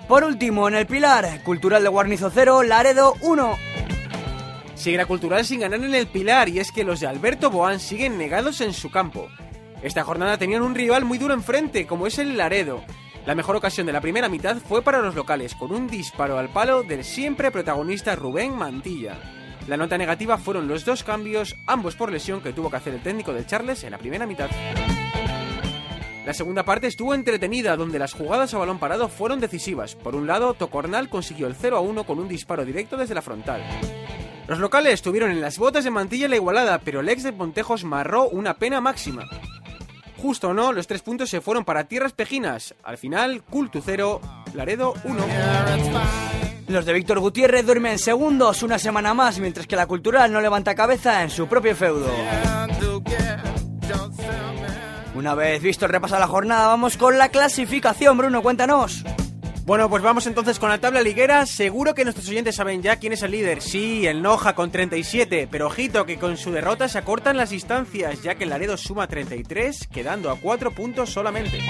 Por 0.08 0.24
último, 0.24 0.68
en 0.68 0.76
el 0.76 0.86
Pilar, 0.86 1.42
Cultural 1.44 1.82
de 1.82 1.90
Guarnizo 1.90 2.30
0, 2.32 2.62
Laredo 2.62 3.14
1. 3.20 3.71
La 4.76 5.06
cultural 5.06 5.44
sin 5.44 5.60
ganar 5.60 5.82
en 5.82 5.94
el 5.94 6.06
Pilar 6.06 6.48
y 6.48 6.58
es 6.58 6.70
que 6.70 6.84
los 6.84 7.00
de 7.00 7.06
Alberto 7.06 7.50
Boán 7.50 7.80
siguen 7.80 8.18
negados 8.18 8.60
en 8.60 8.72
su 8.72 8.90
campo. 8.90 9.28
Esta 9.82 10.04
jornada 10.04 10.38
tenían 10.38 10.62
un 10.62 10.74
rival 10.74 11.04
muy 11.04 11.18
duro 11.18 11.34
enfrente, 11.34 11.86
como 11.86 12.06
es 12.06 12.18
el 12.18 12.36
Laredo. 12.36 12.82
La 13.24 13.34
mejor 13.34 13.56
ocasión 13.56 13.86
de 13.86 13.92
la 13.92 14.00
primera 14.00 14.28
mitad 14.28 14.56
fue 14.56 14.82
para 14.82 14.98
los 14.98 15.14
locales, 15.14 15.54
con 15.54 15.72
un 15.72 15.86
disparo 15.86 16.36
al 16.36 16.50
palo 16.50 16.82
del 16.82 17.04
siempre 17.04 17.50
protagonista 17.50 18.16
Rubén 18.16 18.54
Mantilla. 18.54 19.18
La 19.68 19.76
nota 19.76 19.96
negativa 19.96 20.36
fueron 20.36 20.68
los 20.68 20.84
dos 20.84 21.04
cambios, 21.04 21.56
ambos 21.66 21.94
por 21.94 22.10
lesión 22.10 22.40
que 22.40 22.52
tuvo 22.52 22.68
que 22.68 22.76
hacer 22.76 22.94
el 22.94 23.02
técnico 23.02 23.32
del 23.32 23.46
Charles 23.46 23.84
en 23.84 23.92
la 23.92 23.98
primera 23.98 24.26
mitad. 24.26 24.50
La 26.26 26.34
segunda 26.34 26.64
parte 26.64 26.86
estuvo 26.86 27.14
entretenida, 27.14 27.76
donde 27.76 27.98
las 27.98 28.12
jugadas 28.12 28.52
a 28.54 28.58
balón 28.58 28.78
parado 28.78 29.08
fueron 29.08 29.40
decisivas. 29.40 29.94
Por 29.94 30.16
un 30.16 30.26
lado, 30.26 30.54
Tocornal 30.54 31.08
consiguió 31.08 31.46
el 31.46 31.54
0 31.54 31.76
a 31.76 31.80
1 31.80 32.04
con 32.04 32.18
un 32.18 32.28
disparo 32.28 32.64
directo 32.64 32.96
desde 32.96 33.14
la 33.14 33.22
frontal. 33.22 33.62
Los 34.48 34.58
locales 34.58 34.94
estuvieron 34.94 35.30
en 35.30 35.40
las 35.40 35.58
botas 35.58 35.84
de 35.84 35.90
mantilla 35.90 36.28
la 36.28 36.36
igualada, 36.36 36.78
pero 36.78 37.00
el 37.00 37.08
ex 37.08 37.22
de 37.22 37.32
Pontejos 37.32 37.84
marró 37.84 38.28
una 38.28 38.54
pena 38.54 38.80
máxima. 38.80 39.28
Justo 40.18 40.48
o 40.48 40.54
no, 40.54 40.72
los 40.72 40.86
tres 40.86 41.02
puntos 41.02 41.30
se 41.30 41.40
fueron 41.40 41.64
para 41.64 41.84
tierras 41.84 42.12
pejinas. 42.12 42.74
Al 42.84 42.98
final, 42.98 43.42
Cultu 43.42 43.82
0, 43.84 44.20
Laredo 44.54 44.94
1. 45.04 45.24
Los 46.68 46.86
de 46.86 46.92
Víctor 46.92 47.18
Gutiérrez 47.18 47.66
duermen 47.66 47.98
segundos 47.98 48.62
una 48.62 48.78
semana 48.78 49.14
más, 49.14 49.38
mientras 49.38 49.66
que 49.66 49.76
la 49.76 49.86
cultural 49.86 50.32
no 50.32 50.40
levanta 50.40 50.74
cabeza 50.74 51.22
en 51.22 51.30
su 51.30 51.46
propio 51.48 51.74
feudo. 51.74 52.08
Una 55.14 55.34
vez 55.34 55.62
visto 55.62 55.86
el 55.86 55.92
repaso 55.92 56.16
a 56.16 56.20
la 56.20 56.26
jornada, 56.26 56.68
vamos 56.68 56.96
con 56.96 57.18
la 57.18 57.28
clasificación. 57.28 58.16
Bruno, 58.16 58.42
cuéntanos. 58.42 59.04
Bueno, 59.64 59.88
pues 59.88 60.02
vamos 60.02 60.26
entonces 60.26 60.58
con 60.58 60.70
la 60.70 60.78
tabla 60.78 61.02
liguera. 61.02 61.46
Seguro 61.46 61.94
que 61.94 62.02
nuestros 62.02 62.28
oyentes 62.28 62.56
saben 62.56 62.82
ya 62.82 62.96
quién 62.96 63.12
es 63.12 63.22
el 63.22 63.30
líder. 63.30 63.62
Sí, 63.62 64.08
el 64.08 64.20
Noja 64.20 64.56
con 64.56 64.72
37, 64.72 65.46
pero 65.48 65.68
ojito 65.68 66.04
que 66.04 66.18
con 66.18 66.36
su 66.36 66.50
derrota 66.50 66.88
se 66.88 66.98
acortan 66.98 67.36
las 67.36 67.50
distancias, 67.50 68.22
ya 68.22 68.34
que 68.34 68.42
el 68.42 68.50
Laredo 68.50 68.76
suma 68.76 69.06
33, 69.06 69.86
quedando 69.86 70.32
a 70.32 70.36
4 70.36 70.72
puntos 70.72 71.10
solamente. 71.10 71.60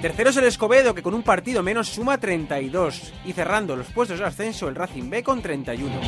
Tercero 0.00 0.30
es 0.30 0.36
el 0.38 0.44
Escobedo, 0.44 0.94
que 0.94 1.02
con 1.02 1.12
un 1.12 1.22
partido 1.22 1.62
menos 1.62 1.90
suma 1.90 2.16
32, 2.16 3.12
y 3.26 3.34
cerrando 3.34 3.76
los 3.76 3.88
puestos 3.88 4.18
de 4.18 4.24
ascenso 4.24 4.66
el 4.66 4.74
Racing 4.74 5.10
B 5.10 5.22
con 5.22 5.42
31. 5.42 6.00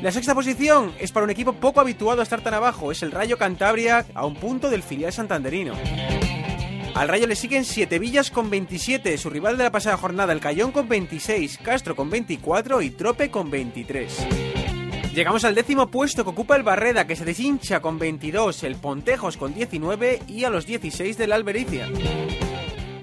La 0.00 0.12
sexta 0.12 0.32
posición 0.32 0.92
es 1.00 1.10
para 1.10 1.24
un 1.24 1.30
equipo 1.30 1.54
poco 1.54 1.80
habituado 1.80 2.20
a 2.20 2.22
estar 2.22 2.40
tan 2.40 2.54
abajo, 2.54 2.92
es 2.92 3.02
el 3.02 3.10
Rayo 3.10 3.36
Cantabria 3.36 4.06
a 4.14 4.24
un 4.24 4.36
punto 4.36 4.70
del 4.70 4.84
filial 4.84 5.12
santanderino. 5.12 5.74
Al 6.94 7.08
Rayo 7.08 7.26
le 7.26 7.36
siguen 7.36 7.64
7 7.64 7.98
Villas 7.98 8.30
con 8.30 8.50
27, 8.50 9.16
su 9.16 9.30
rival 9.30 9.56
de 9.56 9.64
la 9.64 9.72
pasada 9.72 9.96
jornada, 9.96 10.32
el 10.32 10.40
Cayón 10.40 10.72
con 10.72 10.88
26, 10.88 11.58
Castro 11.62 11.96
con 11.96 12.10
24 12.10 12.82
y 12.82 12.90
Trope 12.90 13.30
con 13.30 13.50
23. 13.50 14.26
Llegamos 15.14 15.44
al 15.44 15.54
décimo 15.54 15.88
puesto 15.88 16.22
que 16.22 16.30
ocupa 16.30 16.54
el 16.54 16.62
Barreda, 16.62 17.06
que 17.06 17.16
se 17.16 17.24
deshincha 17.24 17.80
con 17.80 17.98
22, 17.98 18.64
el 18.64 18.76
Pontejos 18.76 19.38
con 19.38 19.54
19 19.54 20.22
y 20.28 20.44
a 20.44 20.50
los 20.50 20.66
16 20.66 21.16
del 21.16 21.32
Albericia. 21.32 21.88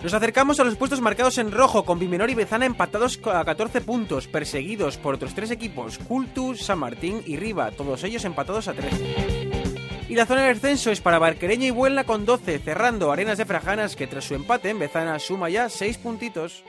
Nos 0.04 0.14
acercamos 0.14 0.60
a 0.60 0.64
los 0.64 0.76
puestos 0.76 1.02
marcados 1.02 1.40
en 1.40 1.52
rojo, 1.52 1.84
con 1.84 1.98
Bimenor 1.98 2.30
y 2.30 2.36
Bezana 2.36 2.66
empatados 2.66 3.20
a 3.26 3.44
14 3.44 3.82
puntos, 3.82 4.28
perseguidos 4.28 4.98
por 4.98 5.16
otros 5.16 5.34
tres 5.34 5.50
equipos, 5.50 5.98
Cultus, 5.98 6.62
San 6.62 6.80
Martín 6.80 7.22
y 7.26 7.38
Riva, 7.38 7.72
todos 7.72 8.04
ellos 8.04 8.24
empatados 8.24 8.68
a 8.68 8.74
13. 8.74 9.69
Y 10.10 10.16
la 10.16 10.26
zona 10.26 10.42
de 10.42 10.56
descenso 10.56 10.90
es 10.90 11.02
para 11.02 11.20
Barquereño 11.20 11.68
y 11.68 11.70
Buelna 11.70 12.04
con 12.04 12.26
12, 12.26 12.58
cerrando 12.60 13.12
Arenas 13.12 13.38
de 13.38 13.46
Frajanas 13.46 13.96
que 13.96 14.08
tras 14.08 14.26
su 14.26 14.34
empate 14.34 14.70
en 14.70 14.80
Bezana 14.80 15.20
suma 15.20 15.50
ya 15.50 15.70
6 15.70 16.00
puntitos. 16.00 16.64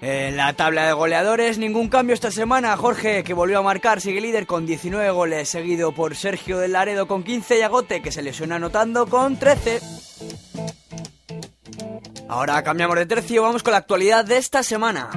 En 0.00 0.36
la 0.36 0.52
tabla 0.52 0.86
de 0.86 0.92
goleadores, 0.92 1.58
ningún 1.58 1.88
cambio 1.88 2.14
esta 2.14 2.30
semana. 2.30 2.76
Jorge, 2.76 3.24
que 3.24 3.34
volvió 3.34 3.58
a 3.58 3.62
marcar, 3.62 4.00
sigue 4.00 4.20
líder 4.20 4.46
con 4.46 4.64
19 4.64 5.10
goles, 5.10 5.48
seguido 5.48 5.92
por 5.92 6.14
Sergio 6.14 6.58
del 6.58 6.72
Laredo 6.72 7.08
con 7.08 7.24
15 7.24 7.58
y 7.58 7.62
Agote, 7.62 8.00
que 8.00 8.12
se 8.12 8.22
le 8.22 8.32
suena 8.32 8.56
anotando 8.56 9.06
con 9.06 9.38
13. 9.38 9.80
Ahora 12.28 12.62
cambiamos 12.62 12.96
de 12.96 13.06
tercio, 13.06 13.42
vamos 13.42 13.64
con 13.64 13.72
la 13.72 13.78
actualidad 13.78 14.24
de 14.24 14.36
esta 14.36 14.62
semana. 14.62 15.10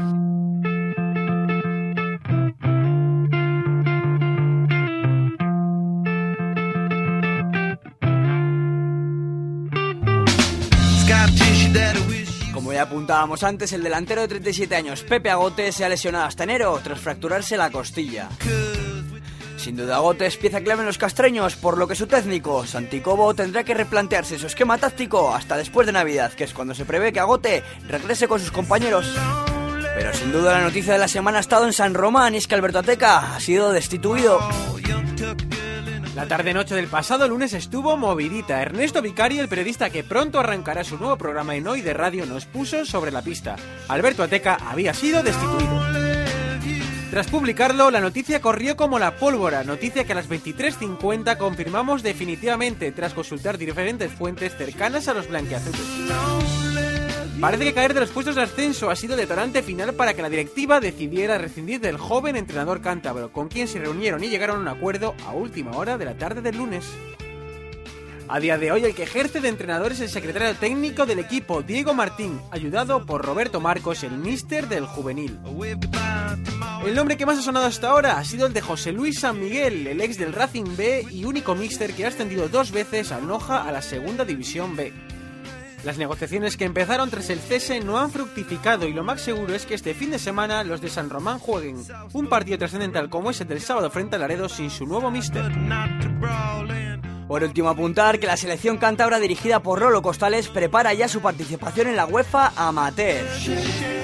Ya 12.78 12.84
apuntábamos 12.84 13.42
antes, 13.42 13.74
el 13.74 13.82
delantero 13.82 14.22
de 14.22 14.28
37 14.28 14.76
años, 14.76 15.02
Pepe 15.02 15.32
Agote, 15.32 15.72
se 15.72 15.84
ha 15.84 15.90
lesionado 15.90 16.26
hasta 16.26 16.44
enero 16.44 16.80
tras 16.84 17.00
fracturarse 17.00 17.58
la 17.58 17.72
costilla. 17.72 18.30
Sin 19.58 19.76
duda, 19.76 19.96
Agote 19.96 20.28
es 20.28 20.38
pieza 20.38 20.62
clave 20.62 20.82
en 20.82 20.86
los 20.86 21.00
castreños, 21.00 21.56
por 21.56 21.80
lo 21.80 21.88
que 21.88 21.96
su 21.96 22.06
técnico, 22.06 22.68
Santicobo, 22.68 23.34
tendrá 23.34 23.64
que 23.64 23.74
replantearse 23.74 24.38
su 24.38 24.46
esquema 24.46 24.78
táctico 24.78 25.34
hasta 25.34 25.58
después 25.58 25.88
de 25.88 25.94
Navidad, 25.94 26.34
que 26.34 26.44
es 26.44 26.54
cuando 26.54 26.76
se 26.76 26.86
prevé 26.86 27.12
que 27.12 27.20
Agote 27.20 27.64
regrese 27.88 28.28
con 28.28 28.40
sus 28.40 28.52
compañeros. 28.52 29.12
Pero 29.96 30.14
sin 30.14 30.32
duda 30.32 30.54
la 30.54 30.62
noticia 30.62 30.94
de 30.94 31.00
la 31.00 31.08
semana 31.08 31.40
ha 31.40 31.42
estado 31.42 31.66
en 31.66 31.74
San 31.74 31.96
Román 31.96 32.36
y 32.36 32.38
es 32.38 32.46
que 32.46 32.54
Alberto 32.54 32.78
Ateca 32.78 33.34
ha 33.36 33.40
sido 33.40 33.72
destituido. 33.72 34.40
La 36.18 36.28
tarde-noche 36.28 36.74
del 36.74 36.88
pasado 36.88 37.28
lunes 37.28 37.54
estuvo 37.54 37.96
movidita. 37.96 38.60
Ernesto 38.60 39.04
Vicario, 39.04 39.44
el 39.44 39.48
periodista 39.48 39.92
que 39.92 40.04
pronto 40.04 40.40
arrancará 40.40 40.84
su 40.84 40.98
nuevo 40.98 41.16
programa 41.16 41.54
en 41.56 41.68
Hoy 41.68 41.82
de 41.82 41.94
Radio, 41.94 42.26
nos 42.26 42.48
puso 42.48 42.86
sobre 42.86 43.12
la 43.12 43.22
pista. 43.22 43.56
Alberto 43.88 44.24
Ateca 44.24 44.58
había 44.68 44.96
sido 44.96 45.22
destituido. 45.22 45.80
Tras 47.12 47.28
publicarlo, 47.28 47.92
la 47.92 48.02
noticia 48.02 48.42
corrió 48.42 48.76
como 48.76 48.98
la 48.98 49.18
pólvora, 49.18 49.64
noticia 49.64 50.06
que 50.06 50.14
a 50.14 50.16
las 50.16 50.28
23.50 50.28 51.38
confirmamos 51.38 52.02
definitivamente 52.02 52.92
tras 52.92 53.14
consultar 53.14 53.60
diferentes 53.60 54.12
fuentes 54.12 54.58
cercanas 54.58 55.08
a 55.08 55.14
los 55.14 55.28
blanqueazules. 55.30 56.67
Parece 57.40 57.66
que 57.66 57.74
caer 57.74 57.94
de 57.94 58.00
los 58.00 58.10
puestos 58.10 58.36
de 58.36 58.42
ascenso 58.42 58.90
ha 58.90 58.96
sido 58.96 59.16
detonante 59.16 59.62
final 59.62 59.94
para 59.94 60.16
que 60.16 60.24
la 60.24 60.30
directiva 60.30 60.80
decidiera 60.80 61.38
rescindir 61.38 61.80
del 61.80 61.98
joven 61.98 62.36
entrenador 62.36 62.82
cántabro, 62.82 63.32
con 63.32 63.48
quien 63.48 63.68
se 63.68 63.78
reunieron 63.78 64.24
y 64.24 64.30
llegaron 64.30 64.58
a 64.58 64.60
un 64.62 64.78
acuerdo 64.78 65.14
a 65.24 65.34
última 65.34 65.78
hora 65.78 66.00
de 66.00 66.06
la 66.06 66.18
tarde 66.18 66.42
del 66.42 66.58
lunes. 66.58 66.86
A 68.28 68.40
día 68.40 68.58
de 68.58 68.72
hoy 68.72 68.86
el 68.86 68.96
que 68.96 69.04
ejerce 69.04 69.40
de 69.40 69.50
entrenador 69.50 69.92
es 69.92 70.02
el 70.02 70.10
secretario 70.10 70.56
técnico 70.56 71.06
del 71.06 71.20
equipo, 71.20 71.62
Diego 71.62 71.94
Martín, 71.94 72.42
ayudado 72.50 73.06
por 73.06 73.24
Roberto 73.24 73.62
Marcos, 73.62 74.04
el 74.04 74.18
míster 74.18 74.68
del 74.68 74.88
juvenil. 74.88 75.40
El 76.84 76.96
nombre 76.96 77.18
que 77.18 77.26
más 77.28 77.38
ha 77.38 77.44
sonado 77.44 77.68
hasta 77.68 77.90
ahora 77.90 78.18
ha 78.18 78.26
sido 78.26 78.48
el 78.48 78.54
de 78.54 78.62
José 78.62 78.92
Luis 78.92 79.20
San 79.20 79.40
Miguel, 79.40 79.86
el 79.86 80.02
ex 80.02 80.18
del 80.18 80.34
Racing 80.34 80.76
B 80.76 81.06
y 81.12 81.24
único 81.24 81.54
míster 81.54 81.94
que 81.94 82.04
ha 82.04 82.08
ascendido 82.08 82.50
dos 82.50 82.72
veces 82.72 83.12
al 83.12 83.28
Noja 83.28 83.64
a 83.64 83.72
la 83.72 83.84
segunda 83.84 84.26
división 84.26 84.76
B. 84.76 84.92
Las 85.88 85.98
negociaciones 85.98 86.58
que 86.58 86.66
empezaron 86.66 87.10
tras 87.10 87.30
el 87.30 87.40
cese 87.40 87.80
no 87.80 87.98
han 87.98 88.12
fructificado 88.12 88.90
y 88.90 88.94
lo 88.94 89.06
más 89.06 89.22
seguro 89.22 89.56
es 89.56 89.66
que 89.66 89.74
este 89.74 89.94
fin 89.94 90.12
de 90.12 90.20
semana 90.20 90.66
los 90.66 90.82
de 90.82 90.90
San 90.90 91.10
Román 91.10 91.40
jueguen 91.40 91.82
un 92.12 92.28
partido 92.28 92.58
trascendental 92.58 93.10
como 93.10 93.32
ese 93.32 93.46
del 93.46 93.62
sábado 93.62 93.90
frente 93.90 94.16
al 94.16 94.22
Laredo 94.24 94.50
sin 94.50 94.70
su 94.70 94.86
nuevo 94.86 95.10
míster. 95.10 95.50
Por 97.30 97.42
último, 97.42 97.70
apuntar 97.70 98.20
que 98.20 98.28
la 98.28 98.36
selección 98.36 98.78
cántabra 98.78 99.18
dirigida 99.18 99.62
por 99.62 99.80
Rolo 99.80 100.02
Costales 100.02 100.50
prepara 100.50 100.94
ya 100.94 101.08
su 101.08 101.22
participación 101.22 101.88
en 101.88 101.96
la 101.96 102.06
UEFA 102.06 102.52
Amateur. 102.58 103.26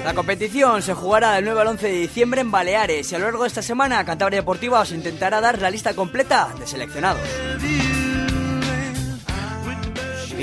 La 0.06 0.14
competición 0.14 0.80
se 0.80 0.94
jugará 0.94 1.32
del 1.32 1.44
9 1.44 1.60
al 1.60 1.66
11 1.66 1.86
de 1.86 1.98
diciembre 1.98 2.40
en 2.40 2.50
Baleares 2.50 3.12
y 3.12 3.14
a 3.14 3.18
lo 3.18 3.26
largo 3.26 3.42
de 3.42 3.48
esta 3.48 3.60
semana 3.60 4.02
Cantabria 4.06 4.40
Deportiva 4.40 4.80
os 4.80 4.90
intentará 4.90 5.42
dar 5.42 5.60
la 5.60 5.70
lista 5.70 5.92
completa 5.92 6.48
de 6.58 6.66
seleccionados. 6.66 7.28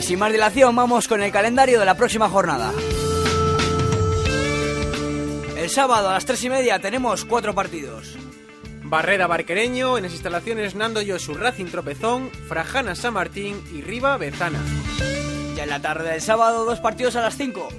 Y 0.02 0.04
sin 0.04 0.18
más 0.18 0.32
dilación, 0.32 0.76
vamos 0.76 1.08
con 1.08 1.22
el 1.22 1.32
calendario 1.32 1.80
de 1.80 1.86
la 1.86 1.94
próxima 1.94 2.28
jornada. 2.28 2.74
El 5.56 5.70
sábado 5.70 6.10
a 6.10 6.14
las 6.14 6.26
3 6.26 6.46
y 6.46 6.50
media 6.50 6.80
tenemos 6.80 7.24
cuatro 7.24 7.54
partidos. 7.54 8.18
Barrera 8.82 9.28
Barquereño, 9.28 9.98
en 9.98 10.06
las 10.06 10.14
instalaciones 10.14 10.74
Nando 10.74 11.04
Yosu 11.04 11.36
Racing 11.36 11.66
Tropezón, 11.66 12.32
Frajana 12.32 12.96
San 12.96 13.14
Martín 13.14 13.62
y 13.76 13.82
Riva 13.82 14.18
Bezana. 14.18 14.58
Ya 15.56 15.66
en 15.66 15.70
la 15.70 15.84
tarde 15.84 16.10
del 16.10 16.22
sábado, 16.22 16.66
dos 16.66 16.80
partidos 16.80 17.16
a 17.16 17.22
las 17.22 17.38
5. 17.38 17.70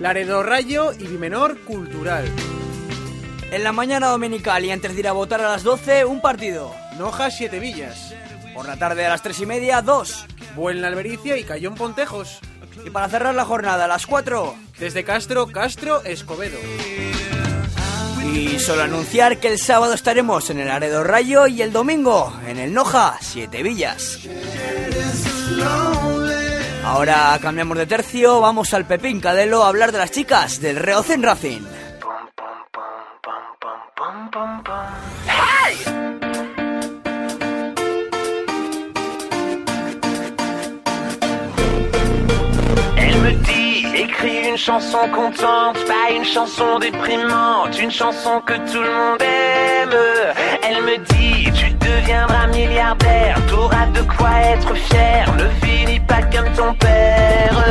Laredo 0.00 0.42
Rayo 0.42 0.94
y 0.98 1.06
Bimenor 1.06 1.58
Cultural. 1.66 2.24
En 3.50 3.62
la 3.62 3.72
mañana 3.72 4.06
dominical 4.06 4.64
y 4.64 4.70
antes 4.70 4.94
de 4.94 5.00
ir 5.00 5.08
a 5.08 5.12
votar 5.12 5.42
a 5.42 5.50
las 5.50 5.64
12, 5.64 6.06
un 6.06 6.22
partido. 6.22 6.74
Noja 6.96 7.30
Siete 7.30 7.60
Villas. 7.60 8.14
Por 8.56 8.66
la 8.66 8.78
tarde 8.78 9.04
a 9.04 9.10
las 9.10 9.20
3 9.20 9.40
y 9.40 9.46
media, 9.46 9.82
dos. 9.82 10.24
Buena 10.54 10.88
Albericia 10.88 11.36
y 11.36 11.44
Cayón 11.44 11.74
Pontejos. 11.74 12.40
Y 12.86 12.88
para 12.88 13.06
cerrar 13.10 13.34
la 13.34 13.44
jornada 13.44 13.84
a 13.84 13.88
las 13.88 14.06
4. 14.06 14.54
Desde 14.78 15.04
Castro, 15.04 15.46
Castro, 15.48 16.02
Escobedo. 16.04 16.58
Y 18.32 18.58
solo 18.58 18.82
anunciar 18.82 19.40
que 19.40 19.48
el 19.48 19.58
sábado 19.58 19.92
estaremos 19.92 20.48
en 20.48 20.60
el 20.60 20.70
Aredo 20.70 21.04
Rayo 21.04 21.46
y 21.46 21.60
el 21.60 21.70
domingo 21.70 22.32
en 22.46 22.58
el 22.58 22.72
Noja 22.72 23.18
Siete 23.20 23.62
Villas. 23.62 24.20
Ahora 26.82 27.38
cambiamos 27.42 27.76
de 27.76 27.86
tercio, 27.86 28.40
vamos 28.40 28.72
al 28.72 28.86
Pepín 28.86 29.20
Cadelo 29.20 29.64
a 29.64 29.68
hablar 29.68 29.92
de 29.92 29.98
las 29.98 30.12
chicas 30.12 30.62
del 30.62 30.76
Reocen 30.76 31.22
Racing. 31.22 31.62
Une 44.26 44.56
chanson 44.56 45.08
contente, 45.14 45.78
pas 45.86 46.12
une 46.14 46.24
chanson 46.24 46.78
déprimante, 46.78 47.78
une 47.78 47.90
chanson 47.90 48.40
que 48.40 48.54
tout 48.70 48.82
le 48.82 48.92
monde 48.92 49.22
aime. 49.22 49.96
Elle 50.62 50.82
me 50.82 50.96
dit, 50.98 51.52
tu 51.52 51.70
deviendras 51.74 52.46
milliardaire, 52.48 53.38
t'auras 53.48 53.86
de 53.86 54.02
quoi 54.02 54.30
être 54.40 54.74
fier, 54.74 55.32
ne 55.36 55.48
finis 55.64 56.00
pas 56.00 56.22
comme 56.22 56.52
ton 56.54 56.74
père. 56.74 57.64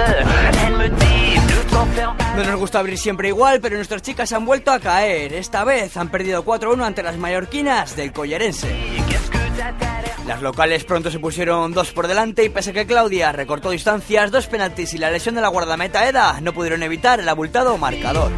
Elle 0.66 0.78
me 0.78 0.88
dit, 0.88 1.40
ne 1.40 1.70
t'enferme 1.70 2.18
pas. 2.18 2.26
No 2.38 2.44
nos 2.44 2.58
gusta 2.58 2.80
abrir 2.80 2.98
siempre 2.98 3.28
igual, 3.28 3.60
pero 3.60 3.76
nuestras 3.76 4.02
chicas 4.02 4.32
han 4.32 4.46
vuelto 4.46 4.72
a 4.72 4.80
caer. 4.80 5.34
Esta 5.34 5.64
vez 5.64 5.98
han 5.98 6.10
perdido 6.10 6.44
4-1 6.46 6.84
ante 6.84 7.04
las 7.04 7.18
mallorquinas 7.18 7.96
del 7.96 8.12
Collerense. 8.14 8.68
Las 10.28 10.42
locales 10.42 10.84
pronto 10.86 11.12
se 11.12 11.20
pusieron 11.20 11.72
dos 11.72 11.92
por 11.92 12.08
delante 12.08 12.44
y 12.44 12.50
pese 12.50 12.72
a 12.72 12.74
que 12.74 12.88
Claudia 12.88 13.32
recortó 13.32 13.70
distancias, 13.70 14.32
dos 14.32 14.48
penaltis 14.48 14.96
y 14.96 14.98
la 14.98 15.12
lesión 15.12 15.36
de 15.36 15.42
la 15.42 15.50
guardameta 15.50 16.10
Eda 16.10 16.42
no 16.42 16.52
pudieron 16.52 16.82
evitar 16.82 17.20
el 17.20 17.30
abultado 17.30 17.78
marcador. 17.78 18.32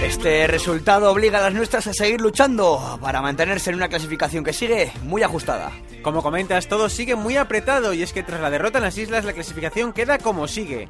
Este 0.00 0.46
resultado 0.46 1.10
obliga 1.10 1.38
a 1.38 1.42
las 1.42 1.54
nuestras 1.54 1.88
a 1.88 1.92
seguir 1.92 2.20
luchando 2.20 2.98
para 3.00 3.20
mantenerse 3.20 3.70
en 3.70 3.76
una 3.76 3.88
clasificación 3.88 4.44
que 4.44 4.52
sigue 4.52 4.92
muy 5.02 5.24
ajustada. 5.24 5.72
Como 6.02 6.22
comentas, 6.22 6.68
todo 6.68 6.88
sigue 6.88 7.16
muy 7.16 7.36
apretado 7.36 7.94
y 7.94 8.02
es 8.02 8.12
que 8.12 8.22
tras 8.22 8.40
la 8.40 8.50
derrota 8.50 8.78
en 8.78 8.84
las 8.84 8.98
islas 8.98 9.24
la 9.24 9.32
clasificación 9.32 9.92
queda 9.92 10.18
como 10.18 10.46
sigue. 10.46 10.88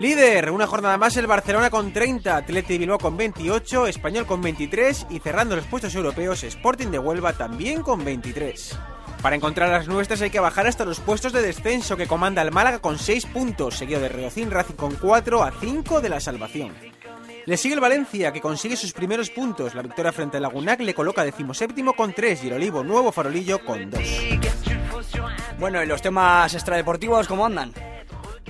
Líder, 0.00 0.50
una 0.50 0.66
jornada 0.66 0.98
más 0.98 1.16
el 1.16 1.28
Barcelona 1.28 1.70
con 1.70 1.92
30, 1.92 2.36
Atleti 2.36 2.76
Bilbao 2.76 2.98
con 2.98 3.16
28, 3.16 3.86
Español 3.86 4.26
con 4.26 4.42
23 4.42 5.06
y 5.10 5.20
cerrando 5.20 5.54
los 5.54 5.66
puestos 5.66 5.94
europeos 5.94 6.42
Sporting 6.42 6.88
de 6.88 6.98
Huelva 6.98 7.34
también 7.34 7.82
con 7.82 8.04
23. 8.04 8.76
Para 9.22 9.36
encontrar 9.36 9.70
las 9.70 9.88
nuestras 9.88 10.22
hay 10.22 10.30
que 10.30 10.40
bajar 10.40 10.66
hasta 10.66 10.84
los 10.84 11.00
puestos 11.00 11.32
de 11.32 11.42
descenso 11.42 11.96
que 11.96 12.06
comanda 12.06 12.42
el 12.42 12.52
Málaga 12.52 12.78
con 12.78 12.98
6 12.98 13.26
puntos, 13.26 13.74
seguido 13.74 14.00
de 14.00 14.08
Reocín 14.08 14.50
Racing 14.50 14.74
con 14.74 14.94
4 14.94 15.42
a 15.42 15.52
5 15.52 16.00
de 16.00 16.08
la 16.08 16.20
salvación. 16.20 16.72
Le 17.46 17.56
sigue 17.56 17.74
el 17.74 17.80
Valencia, 17.80 18.32
que 18.32 18.40
consigue 18.40 18.76
sus 18.76 18.92
primeros 18.92 19.30
puntos. 19.30 19.74
La 19.74 19.82
victoria 19.82 20.12
frente 20.12 20.36
al 20.36 20.42
Lagunac 20.42 20.80
le 20.80 20.94
coloca 20.94 21.24
decimoséptimo 21.24 21.94
con 21.94 22.12
3 22.12 22.44
y 22.44 22.48
el 22.48 22.54
Olivo 22.54 22.82
Nuevo 22.82 23.12
Farolillo 23.12 23.64
con 23.64 23.90
2. 23.90 24.00
Bueno, 25.58 25.82
¿y 25.82 25.86
los 25.86 26.02
temas 26.02 26.52
extradeportivos 26.54 27.28
cómo 27.28 27.46
andan? 27.46 27.72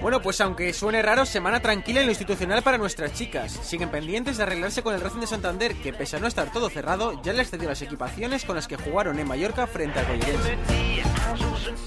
Bueno, 0.01 0.21
pues 0.21 0.41
aunque 0.41 0.73
suene 0.73 1.03
raro, 1.03 1.25
semana 1.25 1.61
tranquila 1.61 2.01
en 2.01 2.07
lo 2.07 2.13
institucional 2.13 2.63
para 2.63 2.79
nuestras 2.79 3.15
chicas. 3.15 3.53
Siguen 3.53 3.91
pendientes 3.91 4.37
de 4.37 4.43
arreglarse 4.43 4.83
con 4.83 4.95
el 4.95 5.01
Racing 5.01 5.21
de 5.21 5.27
Santander, 5.27 5.75
que 5.75 5.93
pese 5.93 6.17
a 6.17 6.21
no 6.21 6.27
estar 6.27 6.53
todo 6.53 6.69
cerrado, 6.69 7.21
ya 7.23 7.33
les 7.33 7.51
cedió 7.51 7.69
las 7.69 7.83
equipaciones 7.83 8.45
con 8.45 8.57
las 8.57 8.69
que 8.69 8.77
jugaron 8.77 9.19
en 9.19 9.27
Mallorca 9.27 9.67
frente 9.67 9.99
al 9.99 10.07
Collerense. 10.07 10.59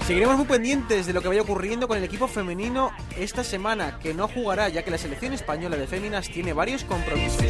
Seguiremos 0.06 0.38
muy 0.38 0.46
pendientes 0.46 1.06
de 1.06 1.14
lo 1.14 1.22
que 1.22 1.28
vaya 1.28 1.42
ocurriendo 1.42 1.88
con 1.88 1.98
el 1.98 2.04
equipo 2.04 2.28
femenino 2.28 2.92
esta 3.18 3.44
semana, 3.44 4.00
que 4.00 4.14
no 4.14 4.28
jugará 4.28 4.70
ya 4.70 4.84
que 4.84 4.92
la 4.92 4.98
selección 4.98 5.34
española 5.34 5.78
de 5.78 5.88
féminas 5.88 6.30
tiene 6.30 6.54
varios 6.54 6.84
compromisos. 6.84 7.44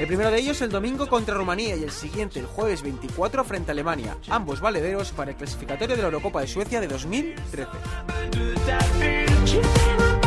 El 0.00 0.06
primero 0.06 0.30
de 0.30 0.38
ellos 0.38 0.62
el 0.62 0.70
domingo 0.70 1.06
contra 1.06 1.34
Rumanía 1.34 1.76
y 1.76 1.82
el 1.84 1.90
siguiente 1.90 2.40
el 2.40 2.46
jueves 2.46 2.82
24 2.82 3.44
frente 3.44 3.70
a 3.70 3.72
Alemania, 3.72 4.16
ambos 4.30 4.58
valederos 4.58 5.12
para 5.12 5.32
el 5.32 5.36
clasificatorio 5.36 5.94
de 5.94 6.00
la 6.00 6.08
Eurocopa 6.08 6.40
de 6.40 6.46
Suecia 6.46 6.80
de 6.80 6.88
2013. 6.88 7.68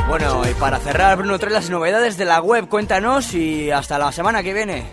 Bueno, 0.07 0.43
y 0.47 0.53
para 0.59 0.77
cerrar, 0.77 1.17
Bruno, 1.17 1.39
trae 1.39 1.51
las 1.51 1.71
novedades 1.71 2.17
de 2.17 2.25
la 2.25 2.39
web. 2.39 2.69
Cuéntanos 2.69 3.33
y 3.33 3.71
hasta 3.71 3.97
la 3.97 4.11
semana 4.11 4.43
que 4.43 4.53
viene. 4.53 4.85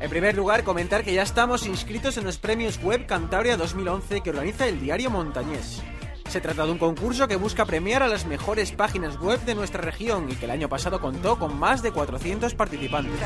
En 0.00 0.10
primer 0.10 0.36
lugar, 0.36 0.64
comentar 0.64 1.02
que 1.02 1.14
ya 1.14 1.22
estamos 1.22 1.66
inscritos 1.66 2.18
en 2.18 2.24
los 2.24 2.36
premios 2.36 2.78
Web 2.82 3.06
Cantabria 3.06 3.56
2011 3.56 4.20
que 4.20 4.28
organiza 4.28 4.66
el 4.66 4.82
diario 4.82 5.08
Montañés. 5.08 5.82
Se 6.36 6.42
trata 6.42 6.66
de 6.66 6.72
un 6.72 6.76
concurso 6.76 7.26
que 7.26 7.36
busca 7.36 7.64
premiar 7.64 8.02
a 8.02 8.08
las 8.08 8.26
mejores 8.26 8.70
páginas 8.70 9.18
web 9.18 9.40
de 9.46 9.54
nuestra 9.54 9.80
región 9.80 10.30
y 10.30 10.34
que 10.34 10.44
el 10.44 10.50
año 10.50 10.68
pasado 10.68 11.00
contó 11.00 11.38
con 11.38 11.58
más 11.58 11.82
de 11.82 11.92
400 11.92 12.54
participantes. 12.54 13.18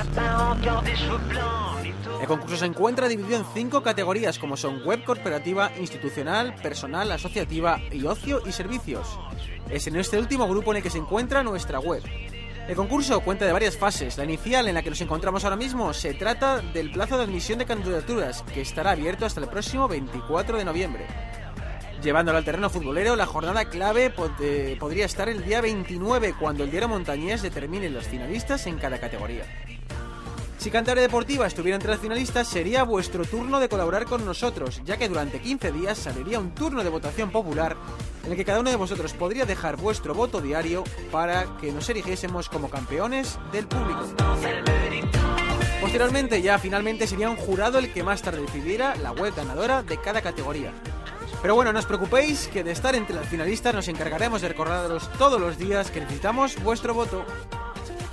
El 2.20 2.26
concurso 2.28 2.56
se 2.56 2.66
encuentra 2.66 3.08
dividido 3.08 3.36
en 3.36 3.44
cinco 3.52 3.82
categorías 3.82 4.38
como 4.38 4.56
son 4.56 4.84
web 4.84 5.02
corporativa, 5.02 5.72
institucional, 5.80 6.54
personal, 6.62 7.10
asociativa 7.10 7.80
y 7.90 8.06
ocio 8.06 8.42
y 8.46 8.52
servicios. 8.52 9.18
Es 9.68 9.88
en 9.88 9.96
este 9.96 10.16
último 10.16 10.46
grupo 10.46 10.70
en 10.70 10.76
el 10.76 10.82
que 10.84 10.90
se 10.90 10.98
encuentra 10.98 11.42
nuestra 11.42 11.80
web. 11.80 12.04
El 12.68 12.76
concurso 12.76 13.18
cuenta 13.22 13.44
de 13.44 13.52
varias 13.52 13.76
fases. 13.76 14.18
La 14.18 14.22
inicial, 14.22 14.68
en 14.68 14.74
la 14.74 14.82
que 14.82 14.90
nos 14.90 15.00
encontramos 15.00 15.42
ahora 15.42 15.56
mismo, 15.56 15.92
se 15.92 16.14
trata 16.14 16.60
del 16.60 16.92
plazo 16.92 17.16
de 17.18 17.24
admisión 17.24 17.58
de 17.58 17.66
candidaturas, 17.66 18.44
que 18.54 18.60
estará 18.60 18.92
abierto 18.92 19.26
hasta 19.26 19.40
el 19.40 19.48
próximo 19.48 19.88
24 19.88 20.58
de 20.58 20.64
noviembre. 20.64 21.06
Llevándolo 22.02 22.38
al 22.38 22.44
terreno 22.44 22.70
futbolero, 22.70 23.14
la 23.14 23.26
jornada 23.26 23.66
clave 23.66 24.12
eh, 24.40 24.76
podría 24.80 25.04
estar 25.04 25.28
el 25.28 25.44
día 25.44 25.60
29, 25.60 26.34
cuando 26.38 26.64
el 26.64 26.70
diario 26.70 26.88
Montañés 26.88 27.42
determine 27.42 27.90
los 27.90 28.06
finalistas 28.06 28.66
en 28.66 28.78
cada 28.78 28.98
categoría. 28.98 29.44
Si 30.56 30.70
Cantabria 30.70 31.02
Deportiva 31.02 31.46
estuviera 31.46 31.76
entre 31.76 31.90
las 31.90 32.00
finalistas, 32.00 32.48
sería 32.48 32.84
vuestro 32.84 33.24
turno 33.24 33.60
de 33.60 33.68
colaborar 33.68 34.06
con 34.06 34.24
nosotros, 34.24 34.80
ya 34.84 34.96
que 34.96 35.08
durante 35.08 35.40
15 35.40 35.72
días 35.72 35.98
saliría 35.98 36.38
un 36.38 36.54
turno 36.54 36.82
de 36.82 36.90
votación 36.90 37.30
popular 37.30 37.76
en 38.24 38.30
el 38.30 38.36
que 38.36 38.44
cada 38.46 38.60
uno 38.60 38.70
de 38.70 38.76
vosotros 38.76 39.12
podría 39.12 39.44
dejar 39.44 39.76
vuestro 39.76 40.14
voto 40.14 40.40
diario 40.40 40.84
para 41.12 41.46
que 41.60 41.70
nos 41.70 41.88
erigiésemos 41.88 42.48
como 42.48 42.70
campeones 42.70 43.38
del 43.52 43.66
público. 43.66 44.06
Posteriormente, 45.80 46.40
ya 46.40 46.58
finalmente 46.58 47.06
sería 47.06 47.30
un 47.30 47.36
jurado 47.36 47.78
el 47.78 47.92
que 47.92 48.02
más 48.02 48.22
tarde 48.22 48.42
decidiera 48.42 48.96
la 48.96 49.12
web 49.12 49.34
ganadora 49.34 49.82
de 49.82 49.98
cada 49.98 50.20
categoría. 50.20 50.72
Pero 51.42 51.54
bueno, 51.54 51.72
no 51.72 51.78
os 51.78 51.86
preocupéis, 51.86 52.48
que 52.48 52.62
de 52.62 52.72
estar 52.72 52.94
entre 52.94 53.16
las 53.16 53.26
finalistas 53.26 53.74
nos 53.74 53.88
encargaremos 53.88 54.42
de 54.42 54.48
recordaros 54.48 55.10
todos 55.18 55.40
los 55.40 55.56
días 55.56 55.90
que 55.90 56.00
necesitamos 56.00 56.62
vuestro 56.62 56.92
voto. 56.92 57.24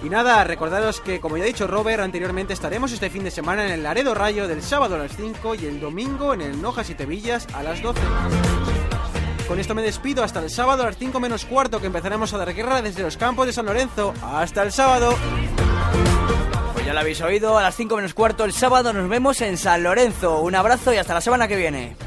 Y 0.04 0.10
nada, 0.10 0.44
recordaros 0.44 1.02
que, 1.02 1.20
como 1.20 1.38
ya 1.38 1.44
ha 1.44 1.48
dicho 1.48 1.68
Robert 1.68 2.02
anteriormente, 2.02 2.54
estaremos 2.54 2.92
este 2.92 3.10
fin 3.10 3.24
de 3.24 3.32
semana 3.32 3.66
en 3.66 3.72
el 3.72 3.84
Laredo 3.84 4.14
Rayo 4.14 4.48
del 4.48 4.62
sábado 4.62 4.96
a 4.96 5.00
las 5.00 5.16
5 5.16 5.56
y 5.56 5.66
el 5.66 5.80
domingo 5.80 6.34
en 6.34 6.42
el 6.42 6.62
Nojas 6.62 6.90
y 6.90 6.96
Tevillas 6.96 7.48
a 7.54 7.64
las 7.64 7.82
12. 7.82 8.00
Con 9.48 9.60
esto 9.60 9.74
me 9.74 9.82
despido 9.82 10.24
hasta 10.24 10.40
el 10.40 10.50
sábado 10.50 10.84
a 10.84 10.88
las 10.88 10.98
5 10.98 11.20
menos 11.20 11.46
cuarto 11.46 11.82
que 11.82 11.88
empezaremos 11.88 12.34
a 12.34 12.38
dar 12.38 12.54
guerra 12.54 12.82
desde 12.82 13.02
los 13.02 13.18
campos 13.18 13.48
de 13.48 13.54
San 13.54 13.66
Lorenzo. 13.66 14.14
¡Hasta 14.22 14.62
el 14.62 14.72
sábado! 14.72 15.16
Pues 16.74 16.86
ya 16.86 16.94
lo 16.94 17.00
habéis 17.00 17.22
oído, 17.22 17.58
a 17.58 17.64
las 17.64 17.76
5 17.76 17.96
menos 17.96 18.14
cuarto 18.14 18.46
el 18.46 18.54
sábado 18.54 18.94
nos 18.94 19.10
vemos 19.10 19.42
en 19.42 19.58
San 19.58 19.84
Lorenzo. 19.84 20.42
Un 20.42 20.54
abrazo 20.54 20.94
y 20.94 20.98
hasta 20.98 21.16
la 21.16 21.22
semana 21.22 21.48
que 21.48 21.56
viene. 21.56 22.07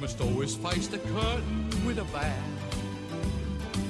must 0.00 0.20
always 0.22 0.54
face 0.56 0.88
the 0.88 0.98
curtain 0.98 1.68
with 1.84 1.98
a 1.98 2.04
bow. 2.04 2.32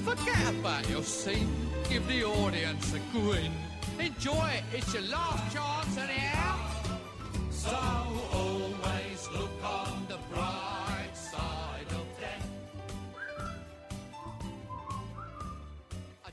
Forget 0.05 0.55
about 0.55 0.89
your 0.91 1.05
scene, 1.05 1.49
give 1.89 2.07
the 2.09 2.25
audience 2.25 2.93
a 2.95 2.99
grin. 3.13 3.53
Enjoy 4.01 4.49
it, 4.49 4.65
it's 4.73 4.93
your 4.93 5.05
last 5.05 5.55
chance 5.55 5.97
anyhow. 5.99 6.59
So 7.51 7.71
always 8.33 9.29
look 9.33 9.51
on 9.63 10.07
the 10.09 10.19
bright 10.35 11.15
side 11.15 11.87
of 11.91 12.07
death. 12.21 12.49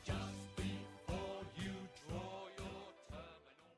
Just 0.03 0.55
before 0.55 1.43
you 1.55 1.71
draw 2.07 2.47
your 2.57 2.87
terminal 3.11 3.75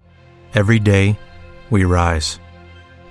breath. 0.00 0.56
Every 0.56 0.80
day, 0.80 1.16
we 1.70 1.84
rise 1.84 2.40